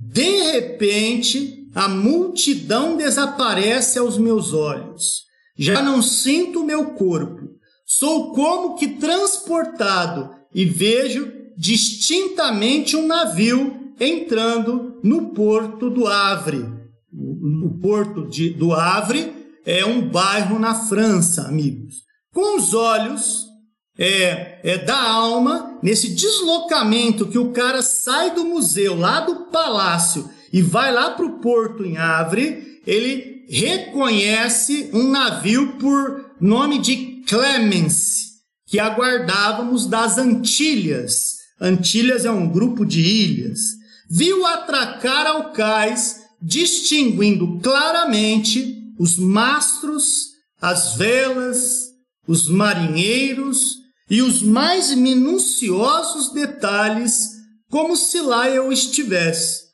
De 0.00 0.52
repente, 0.52 1.66
a 1.74 1.88
multidão 1.88 2.96
desaparece 2.96 3.98
aos 3.98 4.18
meus 4.18 4.52
olhos. 4.52 5.24
Já 5.56 5.82
não 5.82 6.00
sinto 6.00 6.60
o 6.60 6.64
meu 6.64 6.92
corpo. 6.92 7.57
Sou 7.90 8.34
como 8.34 8.74
que 8.74 8.86
transportado 8.86 10.28
e 10.54 10.66
vejo 10.66 11.32
distintamente 11.56 12.94
um 12.94 13.06
navio 13.06 13.94
entrando 13.98 15.00
no 15.02 15.30
porto 15.30 15.88
do 15.88 16.06
Havre. 16.06 16.66
O 17.10 17.78
porto 17.80 18.28
de, 18.28 18.50
do 18.50 18.74
Havre 18.74 19.32
é 19.64 19.86
um 19.86 20.06
bairro 20.06 20.58
na 20.58 20.74
França, 20.74 21.48
amigos. 21.48 22.02
Com 22.30 22.58
os 22.58 22.74
olhos 22.74 23.46
é, 23.98 24.60
é, 24.62 24.76
da 24.76 25.00
alma, 25.10 25.78
nesse 25.82 26.10
deslocamento 26.10 27.26
que 27.26 27.38
o 27.38 27.52
cara 27.52 27.80
sai 27.80 28.34
do 28.34 28.44
museu, 28.44 28.98
lá 28.98 29.20
do 29.20 29.46
palácio, 29.46 30.28
e 30.52 30.60
vai 30.60 30.92
lá 30.92 31.12
para 31.12 31.24
o 31.24 31.38
porto 31.40 31.86
em 31.86 31.96
Havre, 31.96 32.82
ele 32.86 33.46
reconhece 33.48 34.90
um 34.92 35.04
navio 35.04 35.78
por 35.78 36.32
nome 36.38 36.78
de 36.78 37.07
Clemens, 37.28 38.38
que 38.66 38.80
aguardávamos 38.80 39.84
das 39.84 40.16
Antilhas. 40.16 41.36
Antilhas 41.60 42.24
é 42.24 42.30
um 42.30 42.48
grupo 42.48 42.86
de 42.86 43.00
ilhas. 43.00 43.60
Viu 44.08 44.46
atracar 44.46 45.26
ao 45.26 45.52
cais, 45.52 46.22
distinguindo 46.40 47.60
claramente 47.60 48.94
os 48.98 49.18
mastros, 49.18 50.28
as 50.58 50.96
velas, 50.96 51.88
os 52.26 52.48
marinheiros 52.48 53.76
e 54.08 54.22
os 54.22 54.42
mais 54.42 54.94
minuciosos 54.94 56.32
detalhes, 56.32 57.28
como 57.70 57.94
se 57.94 58.22
lá 58.22 58.48
eu 58.48 58.72
estivesse. 58.72 59.64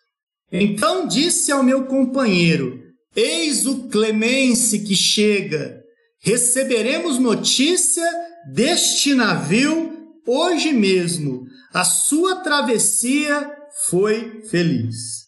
Então 0.50 1.06
disse 1.06 1.52
ao 1.52 1.62
meu 1.62 1.84
companheiro: 1.84 2.82
Eis 3.14 3.64
o 3.64 3.84
Clemence 3.84 4.80
que 4.80 4.96
chega. 4.96 5.83
Receberemos 6.24 7.18
notícia 7.18 8.02
deste 8.50 9.12
navio 9.12 9.92
hoje 10.26 10.72
mesmo. 10.72 11.44
A 11.70 11.84
sua 11.84 12.36
travessia 12.36 13.46
foi 13.90 14.42
feliz. 14.50 15.24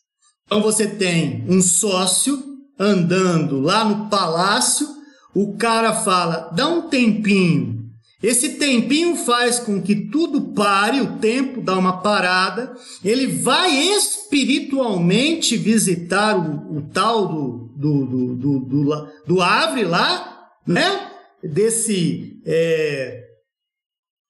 Então 0.47 0.63
você 0.63 0.87
tem 0.87 1.45
um 1.51 1.61
sócio 1.61 2.43
andando 2.79 3.61
lá 3.61 3.85
no 3.85 4.09
palácio, 4.09 4.89
o 5.35 5.55
cara 5.59 5.93
fala: 5.93 6.51
dá 6.57 6.67
um 6.67 6.89
tempinho. 6.89 7.77
Esse 8.23 8.55
tempinho 8.55 9.17
faz 9.17 9.59
com 9.59 9.83
que 9.83 10.09
tudo 10.09 10.55
pare, 10.55 11.03
o 11.03 11.19
tempo 11.19 11.61
dá 11.61 11.77
uma 11.77 12.01
parada, 12.01 12.75
ele 13.05 13.27
vai 13.27 13.71
espiritualmente 13.95 15.59
visitar 15.59 16.35
o, 16.39 16.79
o 16.79 16.83
tal 16.91 17.29
do, 17.29 17.71
do, 17.77 18.07
do, 18.07 18.35
do, 18.35 18.61
do, 18.61 19.09
do 19.27 19.35
lá, 19.35 20.36
né? 20.67 21.11
Desse, 21.43 22.41
é, 22.45 23.25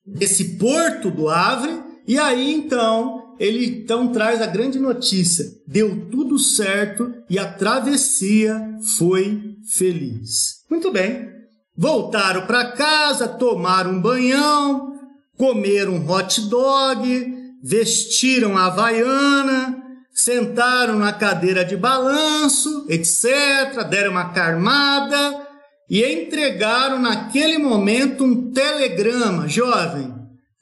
desse 0.04 0.56
porto 0.56 1.10
do 1.10 1.28
Avre, 1.28 1.82
e 2.06 2.18
aí 2.18 2.52
então 2.52 3.34
ele 3.38 3.66
então 3.66 4.08
traz 4.12 4.40
a 4.40 4.46
grande 4.46 4.78
notícia: 4.78 5.44
deu 5.66 6.08
tudo 6.10 6.38
certo 6.38 7.12
e 7.28 7.38
a 7.38 7.50
travessia 7.50 8.78
foi 8.96 9.56
feliz. 9.72 10.64
Muito 10.70 10.90
bem. 10.90 11.34
Voltaram 11.76 12.46
para 12.46 12.72
casa, 12.72 13.28
tomaram 13.28 13.92
um 13.92 14.00
banhão, 14.00 14.98
comeram 15.36 15.94
um 15.94 16.10
hot 16.10 16.40
dog, 16.48 17.34
vestiram 17.62 18.56
a 18.56 18.66
havaiana, 18.66 19.82
sentaram 20.10 20.98
na 20.98 21.12
cadeira 21.12 21.64
de 21.64 21.76
balanço, 21.76 22.86
etc., 22.88 23.86
deram 23.90 24.12
uma 24.12 24.30
carmada 24.30 25.45
e 25.88 26.04
entregaram 26.04 27.00
naquele 27.00 27.58
momento 27.58 28.24
um 28.24 28.50
telegrama. 28.50 29.48
Jovem, 29.48 30.12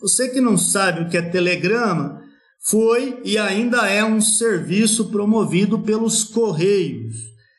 você 0.01 0.29
que 0.29 0.41
não 0.41 0.57
sabe 0.59 1.03
o 1.03 1.09
que 1.09 1.16
é 1.16 1.22
telegrama, 1.22 2.22
foi 2.61 3.20
e 3.25 3.37
ainda 3.37 3.89
é 3.89 4.05
um 4.05 4.20
serviço 4.20 5.11
promovido 5.11 5.79
pelos 5.79 6.25
Correios. 6.25 7.14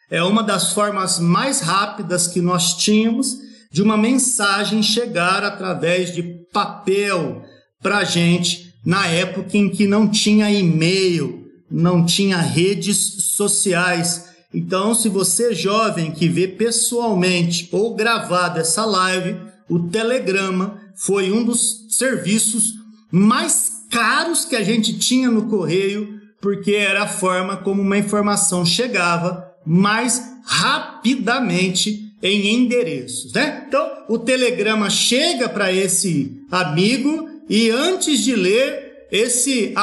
É 0.09 0.21
uma 0.23 0.43
das 0.43 0.73
formas 0.73 1.19
mais 1.19 1.59
rápidas 1.59 2.27
que 2.27 2.41
nós 2.41 2.75
tínhamos 2.75 3.37
de 3.71 3.81
uma 3.81 3.97
mensagem 3.97 4.81
chegar 4.81 5.43
através 5.43 6.13
de 6.13 6.23
papel 6.53 7.43
para 7.81 8.03
gente 8.03 8.73
na 8.85 9.07
época 9.07 9.57
em 9.57 9.69
que 9.69 9.87
não 9.87 10.07
tinha 10.07 10.49
e-mail, 10.49 11.45
não 11.69 12.05
tinha 12.05 12.37
redes 12.37 13.31
sociais. 13.35 14.29
Então, 14.55 14.95
se 14.95 15.09
você 15.09 15.53
jovem 15.53 16.11
que 16.11 16.29
vê 16.29 16.47
pessoalmente 16.47 17.67
ou 17.73 17.93
gravado 17.93 18.57
essa 18.57 18.85
live, 18.85 19.35
o 19.69 19.79
telegrama 19.79 20.79
foi 20.95 21.29
um 21.29 21.43
dos 21.43 21.87
serviços 21.89 22.73
mais 23.11 23.85
caros 23.91 24.45
que 24.45 24.55
a 24.55 24.63
gente 24.63 24.97
tinha 24.97 25.29
no 25.29 25.49
correio, 25.49 26.21
porque 26.39 26.71
era 26.71 27.03
a 27.03 27.07
forma 27.07 27.57
como 27.57 27.81
uma 27.81 27.97
informação 27.97 28.65
chegava 28.65 29.45
mais 29.65 30.21
rapidamente 30.45 32.13
em 32.21 32.55
endereços, 32.55 33.33
né? 33.33 33.65
Então, 33.67 33.85
o 34.07 34.17
telegrama 34.17 34.89
chega 34.89 35.49
para 35.49 35.71
esse 35.73 36.41
amigo 36.49 37.29
e 37.49 37.69
antes 37.69 38.23
de 38.23 38.35
ler, 38.35 38.84
esse, 39.11 39.73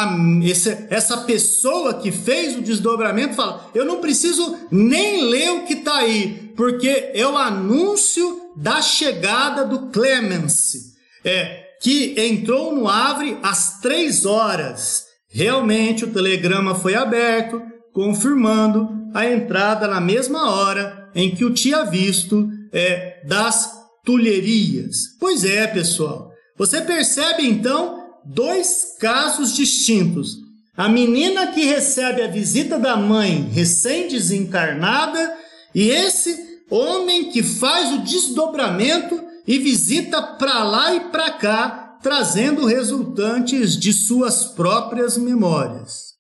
esse, 0.45 0.87
essa 0.91 1.19
pessoa 1.19 1.95
que 1.95 2.11
fez 2.11 2.57
o 2.57 2.63
desdobramento 2.63 3.35
fala: 3.35 3.71
Eu 3.75 3.85
não 3.85 4.01
preciso 4.01 4.57
nem 4.71 5.25
ler 5.25 5.51
o 5.51 5.65
que 5.65 5.75
está 5.75 5.99
aí, 5.99 6.53
porque 6.57 7.11
é 7.15 7.27
o 7.27 7.37
anúncio 7.37 8.51
da 8.57 8.83
chegada 8.83 9.65
do 9.65 9.91
Clemence. 9.91 10.93
É, 11.25 11.63
que 11.81 12.15
entrou 12.17 12.75
no 12.75 12.89
Avre 12.89 13.37
às 13.43 13.81
três 13.81 14.25
horas. 14.25 15.07
Realmente 15.29 16.05
o 16.05 16.13
telegrama 16.13 16.75
foi 16.75 16.95
aberto, 16.95 17.61
confirmando 17.93 18.89
a 19.13 19.27
entrada 19.27 19.89
na 19.89 20.01
mesma 20.01 20.51
hora 20.51 21.11
em 21.15 21.35
que 21.35 21.45
o 21.45 21.53
tinha 21.53 21.85
visto 21.85 22.49
é, 22.73 23.23
das 23.27 23.73
tulherias. 24.05 25.17
Pois 25.19 25.45
é, 25.45 25.67
pessoal. 25.67 26.31
Você 26.57 26.81
percebe 26.81 27.47
então 27.47 28.02
dois 28.25 28.97
casos 28.99 29.55
distintos. 29.55 30.39
A 30.77 30.89
menina 30.89 31.49
que 31.49 31.65
recebe 31.65 32.23
a 32.23 32.29
visita 32.29 32.79
da 32.79 32.97
mãe 32.97 33.49
recém-desencarnada 33.53 35.37
e 35.75 35.91
esse 35.91 36.63
homem 36.71 37.31
que 37.31 37.43
faz 37.43 37.93
o 37.93 37.99
desdobramento 37.99 39.21
e 39.47 39.59
visita 39.59 40.23
para 40.23 40.65
lá 40.65 40.95
e 40.95 41.01
para 41.11 41.33
cá, 41.33 41.99
trazendo 42.03 42.67
resultantes 42.67 43.77
de 43.77 43.93
suas 43.93 44.45
próprias 44.45 45.17
memórias. 45.17 46.13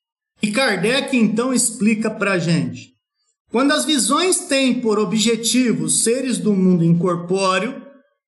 E 0.42 0.50
Kardec 0.50 1.16
então 1.16 1.54
explica 1.54 2.10
para 2.10 2.32
a 2.32 2.38
gente: 2.38 2.92
quando 3.50 3.72
as 3.72 3.84
visões 3.84 4.40
têm 4.40 4.80
por 4.80 4.98
objetivo 4.98 5.88
seres 5.88 6.38
do 6.38 6.52
mundo 6.52 6.84
incorpóreo, 6.84 7.80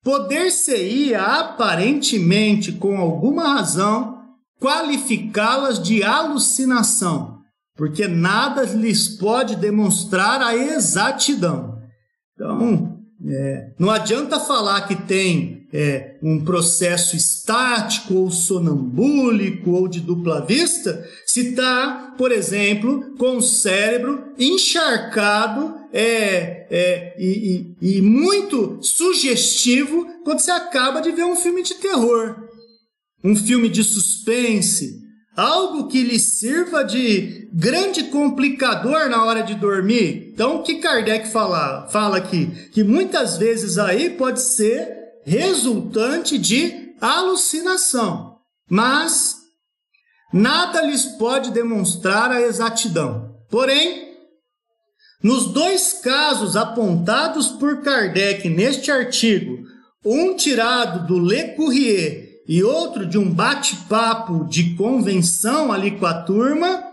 poder-se-ia 0.05 1.19
aparentemente, 1.19 2.71
com 2.71 2.95
alguma 2.95 3.55
razão, 3.55 4.21
qualificá-las 4.61 5.81
de 5.81 6.03
alucinação, 6.03 7.39
porque 7.75 8.07
nada 8.07 8.61
lhes 8.65 9.07
pode 9.07 9.55
demonstrar 9.55 10.43
a 10.43 10.55
exatidão. 10.55 11.81
Então, 12.35 12.94
é, 13.27 13.71
não 13.79 13.89
adianta 13.89 14.39
falar 14.39 14.87
que 14.87 14.95
tem 14.95 15.67
é, 15.73 16.15
um 16.21 16.43
processo 16.43 17.15
estático 17.15 18.13
ou 18.13 18.29
sonambúlico 18.29 19.71
ou 19.71 19.87
de 19.87 19.99
dupla 19.99 20.45
vista 20.45 21.07
se 21.25 21.49
está, 21.49 22.13
por 22.17 22.31
exemplo, 22.31 23.15
com 23.17 23.37
o 23.37 23.41
cérebro 23.41 24.23
encharcado 24.37 25.75
é, 25.91 26.67
é, 26.69 27.15
e, 27.17 27.75
e, 27.81 27.97
e 27.97 28.01
muito 28.01 28.79
sugestivo 28.81 30.05
quando 30.23 30.39
você 30.39 30.51
acaba 30.51 31.01
de 31.01 31.11
ver 31.11 31.25
um 31.25 31.35
filme 31.35 31.63
de 31.63 31.75
terror, 31.75 32.35
um 33.23 33.35
filme 33.35 33.69
de 33.69 33.83
suspense, 33.83 35.04
algo 35.35 35.87
que 35.87 36.01
lhe 36.01 36.17
sirva 36.17 36.83
de 36.83 37.49
grande 37.53 38.05
complicador 38.05 39.09
na 39.09 39.23
hora 39.25 39.43
de 39.43 39.55
dormir. 39.55 40.31
Então, 40.33 40.57
o 40.57 40.63
que 40.63 40.75
Kardec 40.75 41.27
fala, 41.27 41.87
fala 41.87 42.17
aqui? 42.17 42.47
Que 42.71 42.83
muitas 42.83 43.37
vezes 43.37 43.77
aí 43.77 44.11
pode 44.11 44.41
ser 44.41 44.87
resultante 45.25 46.37
de 46.37 46.93
alucinação, 47.01 48.37
mas 48.69 49.37
nada 50.31 50.81
lhes 50.81 51.03
pode 51.03 51.51
demonstrar 51.51 52.31
a 52.31 52.41
exatidão. 52.41 53.35
Porém, 53.49 54.15
nos 55.21 55.47
dois 55.47 55.93
casos 55.93 56.55
apontados 56.55 57.47
por 57.47 57.81
Kardec 57.81 58.47
neste 58.47 58.91
artigo, 58.91 59.65
um 60.05 60.35
tirado 60.35 61.07
do 61.07 61.19
Le 61.19 61.55
Courrier 61.55 62.24
e 62.47 62.63
outro 62.63 63.05
de 63.05 63.17
um 63.17 63.29
bate-papo 63.29 64.45
de 64.45 64.75
convenção 64.75 65.71
ali 65.71 65.91
com 65.97 66.05
a 66.05 66.21
turma, 66.23 66.83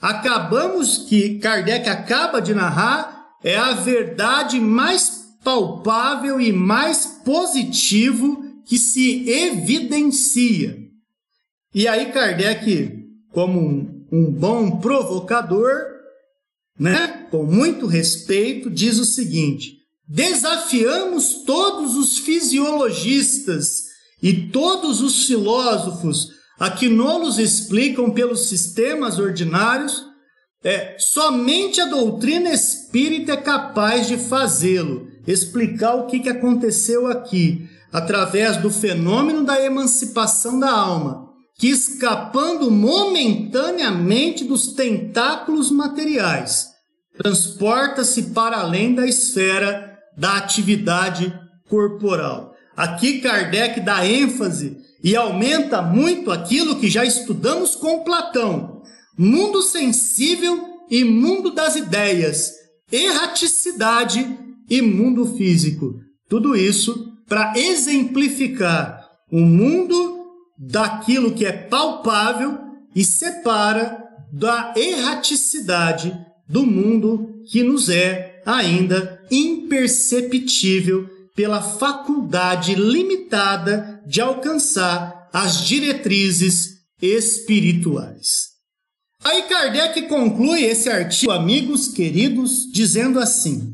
acabamos 0.00 0.98
que 0.98 1.38
Kardec 1.38 1.88
acaba 1.88 2.40
de 2.40 2.54
narrar 2.54 3.22
é 3.44 3.56
a 3.56 3.72
verdade 3.72 4.60
mais 4.60 5.36
palpável 5.42 6.40
e 6.40 6.52
mais 6.52 7.06
positivo 7.24 8.44
que 8.64 8.78
se 8.78 9.28
evidencia. 9.28 10.78
E 11.74 11.88
aí 11.88 12.12
Kardec, 12.12 13.04
como 13.30 13.60
um, 13.60 14.06
um 14.12 14.30
bom 14.30 14.78
provocador, 14.78 15.92
né, 16.78 17.26
com 17.30 17.44
muito 17.44 17.86
respeito, 17.86 18.70
diz 18.70 18.98
o 18.98 19.04
seguinte: 19.04 19.78
desafiamos 20.06 21.42
todos 21.44 21.96
os 21.96 22.18
fisiologistas 22.18 23.91
e 24.22 24.48
todos 24.48 25.00
os 25.00 25.26
filósofos 25.26 26.30
a 26.60 26.70
nolos 26.88 27.38
explicam 27.38 28.10
pelos 28.10 28.46
sistemas 28.46 29.18
ordinários, 29.18 30.04
é, 30.62 30.96
somente 30.96 31.80
a 31.80 31.86
doutrina 31.86 32.50
espírita 32.50 33.32
é 33.32 33.36
capaz 33.36 34.06
de 34.06 34.16
fazê-lo, 34.16 35.08
explicar 35.26 35.94
o 35.94 36.06
que, 36.06 36.20
que 36.20 36.28
aconteceu 36.28 37.08
aqui. 37.08 37.68
através 37.92 38.56
do 38.56 38.70
fenômeno 38.70 39.44
da 39.44 39.62
emancipação 39.62 40.58
da 40.58 40.70
alma, 40.70 41.28
que 41.58 41.68
escapando 41.68 42.70
momentaneamente 42.70 44.44
dos 44.44 44.68
tentáculos 44.68 45.70
materiais, 45.70 46.68
transporta-se 47.18 48.30
para 48.30 48.60
além 48.60 48.94
da 48.94 49.06
esfera 49.06 49.98
da 50.16 50.38
atividade 50.38 51.38
corporal. 51.68 52.51
Aqui 52.76 53.20
Kardec 53.20 53.80
dá 53.80 54.06
ênfase 54.06 54.78
e 55.02 55.14
aumenta 55.16 55.82
muito 55.82 56.30
aquilo 56.30 56.76
que 56.76 56.88
já 56.88 57.04
estudamos 57.04 57.74
com 57.74 58.04
Platão: 58.04 58.82
mundo 59.18 59.62
sensível 59.62 60.72
e 60.90 61.04
mundo 61.04 61.50
das 61.50 61.76
ideias, 61.76 62.52
erraticidade 62.90 64.38
e 64.68 64.80
mundo 64.80 65.36
físico. 65.36 66.00
Tudo 66.28 66.56
isso 66.56 67.12
para 67.28 67.52
exemplificar 67.56 69.06
o 69.30 69.40
mundo 69.40 70.26
daquilo 70.58 71.32
que 71.32 71.44
é 71.44 71.52
palpável 71.52 72.58
e 72.94 73.04
separa 73.04 74.02
da 74.32 74.72
erraticidade 74.76 76.14
do 76.48 76.64
mundo 76.64 77.42
que 77.46 77.62
nos 77.62 77.88
é 77.88 78.42
ainda 78.44 79.22
imperceptível 79.30 81.08
pela 81.34 81.62
faculdade 81.62 82.74
limitada 82.74 84.02
de 84.06 84.20
alcançar 84.20 85.28
as 85.32 85.64
diretrizes 85.64 86.82
espirituais. 87.00 88.52
Aí 89.24 89.42
Kardec 89.42 90.02
conclui 90.02 90.64
esse 90.64 90.90
artigo, 90.90 91.30
amigos 91.30 91.88
queridos, 91.88 92.66
dizendo 92.72 93.20
assim: 93.20 93.72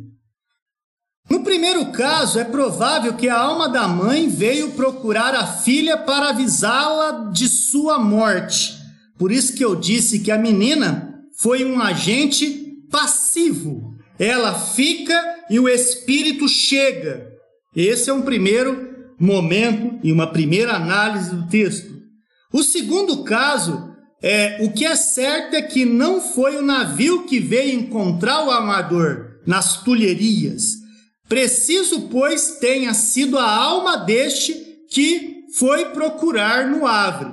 No 1.28 1.42
primeiro 1.42 1.90
caso, 1.90 2.38
é 2.38 2.44
provável 2.44 3.14
que 3.14 3.28
a 3.28 3.38
alma 3.38 3.68
da 3.68 3.88
mãe 3.88 4.28
veio 4.28 4.72
procurar 4.72 5.34
a 5.34 5.46
filha 5.46 5.96
para 5.96 6.28
avisá-la 6.28 7.30
de 7.30 7.48
sua 7.48 7.98
morte. 7.98 8.76
Por 9.18 9.32
isso 9.32 9.54
que 9.54 9.64
eu 9.64 9.74
disse 9.74 10.20
que 10.20 10.30
a 10.30 10.38
menina 10.38 11.24
foi 11.38 11.64
um 11.64 11.80
agente 11.80 12.76
passivo. 12.90 13.96
Ela 14.18 14.58
fica 14.58 15.14
e 15.48 15.58
o 15.58 15.68
espírito 15.68 16.48
chega. 16.48 17.37
Esse 17.74 18.10
é 18.10 18.12
um 18.12 18.22
primeiro 18.22 18.88
momento 19.18 19.98
e 20.02 20.12
uma 20.12 20.26
primeira 20.26 20.74
análise 20.74 21.34
do 21.34 21.48
texto. 21.48 21.92
O 22.52 22.62
segundo 22.62 23.24
caso 23.24 23.94
é 24.22 24.58
o 24.64 24.72
que 24.72 24.84
é 24.84 24.96
certo 24.96 25.54
é 25.54 25.62
que 25.62 25.84
não 25.84 26.20
foi 26.20 26.56
o 26.56 26.62
navio 26.62 27.24
que 27.24 27.38
veio 27.38 27.78
encontrar 27.78 28.46
o 28.46 28.50
amador 28.50 29.38
nas 29.46 29.82
tulherias. 29.82 30.76
Preciso, 31.28 32.08
pois, 32.08 32.58
tenha 32.58 32.94
sido 32.94 33.38
a 33.38 33.48
alma 33.48 33.98
deste 33.98 34.54
que 34.90 35.44
foi 35.54 35.86
procurar 35.86 36.66
no 36.66 36.86
Avre. 36.86 37.32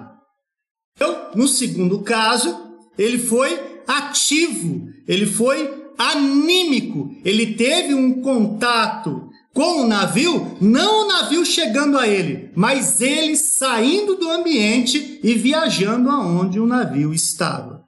Então, 0.96 1.32
no 1.34 1.48
segundo 1.48 2.02
caso, 2.02 2.56
ele 2.98 3.18
foi 3.18 3.60
ativo, 3.88 4.88
ele 5.08 5.26
foi 5.26 5.86
anímico, 5.98 7.16
ele 7.24 7.54
teve 7.54 7.94
um 7.94 8.22
contato 8.22 9.25
com 9.56 9.84
o 9.84 9.88
navio, 9.88 10.58
não 10.60 11.06
o 11.06 11.08
navio 11.08 11.46
chegando 11.46 11.98
a 11.98 12.06
ele, 12.06 12.52
mas 12.54 13.00
ele 13.00 13.38
saindo 13.38 14.16
do 14.16 14.30
ambiente 14.30 15.18
e 15.24 15.34
viajando 15.34 16.10
aonde 16.10 16.60
o 16.60 16.68
navio 16.68 17.14
estava. 17.14 17.82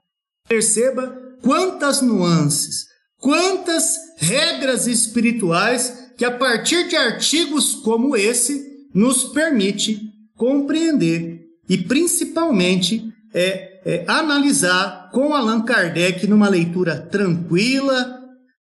Perceba 0.48 1.14
quantas 1.42 2.00
nuances, 2.00 2.86
quantas 3.20 3.98
regras 4.16 4.86
espirituais 4.86 6.12
que 6.16 6.24
a 6.24 6.30
partir 6.30 6.88
de 6.88 6.96
artigos 6.96 7.74
como 7.74 8.16
esse 8.16 8.66
nos 8.94 9.24
permite 9.24 10.00
compreender 10.38 11.42
e 11.68 11.76
principalmente 11.76 13.12
é, 13.34 13.82
é 13.84 14.04
analisar 14.08 15.10
com 15.12 15.34
Allan 15.34 15.60
Kardec 15.60 16.26
numa 16.26 16.48
leitura 16.48 16.98
tranquila, 16.98 18.22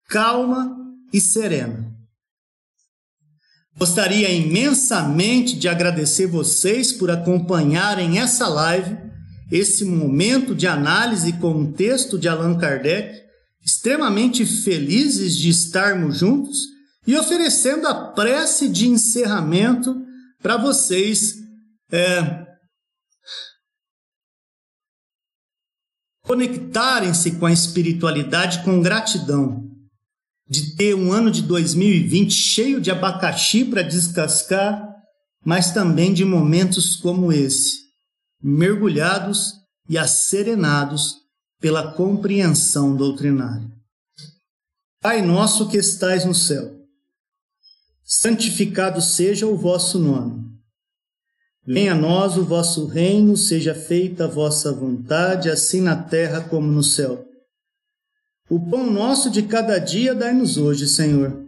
calma 0.07 0.77
e 1.11 1.19
serena. 1.19 1.90
Gostaria 3.81 4.29
imensamente 4.29 5.57
de 5.57 5.67
agradecer 5.67 6.27
vocês 6.27 6.91
por 6.93 7.09
acompanharem 7.09 8.19
essa 8.19 8.47
live, 8.47 8.95
esse 9.51 9.83
momento 9.83 10.53
de 10.53 10.67
análise 10.67 11.33
com 11.33 11.63
o 11.63 11.73
texto 11.73 12.19
de 12.19 12.29
Allan 12.29 12.59
Kardec, 12.59 13.23
extremamente 13.65 14.45
felizes 14.45 15.35
de 15.35 15.49
estarmos 15.49 16.19
juntos 16.19 16.59
e 17.07 17.17
oferecendo 17.17 17.87
a 17.87 18.11
prece 18.11 18.69
de 18.69 18.87
encerramento 18.87 19.99
para 20.43 20.57
vocês 20.57 21.37
é, 21.91 22.45
conectarem-se 26.21 27.31
com 27.31 27.47
a 27.47 27.51
espiritualidade 27.51 28.63
com 28.63 28.79
gratidão 28.79 29.70
de 30.51 30.75
ter 30.75 30.93
um 30.93 31.13
ano 31.13 31.31
de 31.31 31.43
2020 31.43 32.33
cheio 32.33 32.81
de 32.81 32.91
abacaxi 32.91 33.63
para 33.63 33.81
descascar, 33.81 34.85
mas 35.45 35.71
também 35.71 36.13
de 36.13 36.25
momentos 36.25 36.97
como 36.97 37.31
esse, 37.31 37.77
mergulhados 38.43 39.53
e 39.87 39.97
acerenados 39.97 41.15
pela 41.61 41.93
compreensão 41.93 42.93
doutrinária. 42.93 43.65
Pai 45.01 45.21
nosso 45.21 45.69
que 45.69 45.77
estais 45.77 46.25
no 46.25 46.35
céu, 46.35 46.75
santificado 48.03 49.01
seja 49.01 49.47
o 49.47 49.55
vosso 49.55 49.97
nome. 49.99 50.51
Venha 51.65 51.93
a 51.93 51.95
nós 51.95 52.35
o 52.35 52.43
vosso 52.43 52.87
reino, 52.87 53.37
seja 53.37 53.73
feita 53.73 54.25
a 54.25 54.27
vossa 54.27 54.73
vontade, 54.73 55.49
assim 55.49 55.79
na 55.79 55.95
terra 55.95 56.41
como 56.41 56.67
no 56.67 56.83
céu. 56.83 57.30
O 58.51 58.59
pão 58.59 58.91
nosso 58.91 59.29
de 59.29 59.43
cada 59.43 59.79
dia 59.79 60.13
dai-nos 60.13 60.57
hoje, 60.57 60.85
Senhor. 60.85 61.47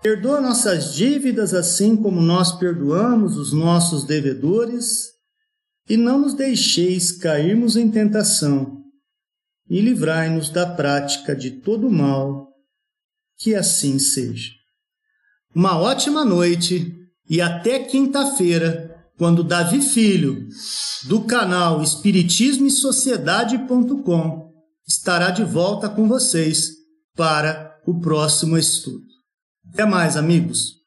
Perdoa 0.00 0.40
nossas 0.40 0.94
dívidas, 0.94 1.52
assim 1.52 1.96
como 1.96 2.20
nós 2.20 2.52
perdoamos 2.52 3.36
os 3.36 3.52
nossos 3.52 4.04
devedores, 4.04 5.06
e 5.88 5.96
não 5.96 6.20
nos 6.20 6.32
deixeis 6.32 7.10
cairmos 7.10 7.76
em 7.76 7.90
tentação, 7.90 8.84
e 9.68 9.80
livrai-nos 9.80 10.48
da 10.48 10.64
prática 10.64 11.34
de 11.34 11.50
todo 11.50 11.90
mal, 11.90 12.52
que 13.36 13.56
assim 13.56 13.98
seja. 13.98 14.52
Uma 15.52 15.76
ótima 15.76 16.24
noite 16.24 16.86
e 17.28 17.40
até 17.40 17.80
quinta-feira, 17.80 18.96
quando 19.18 19.42
Davi 19.42 19.82
Filho, 19.82 20.46
do 21.08 21.22
canal 21.24 21.82
Espiritismo 21.82 22.68
e 22.68 22.70
Sociedade.com, 22.70 24.45
estará 24.86 25.30
de 25.30 25.44
volta 25.44 25.88
com 25.88 26.06
vocês 26.06 26.70
para 27.14 27.80
o 27.86 27.98
próximo 28.00 28.56
estudo. 28.56 29.06
Até 29.72 29.84
mais, 29.84 30.16
amigos! 30.16 30.85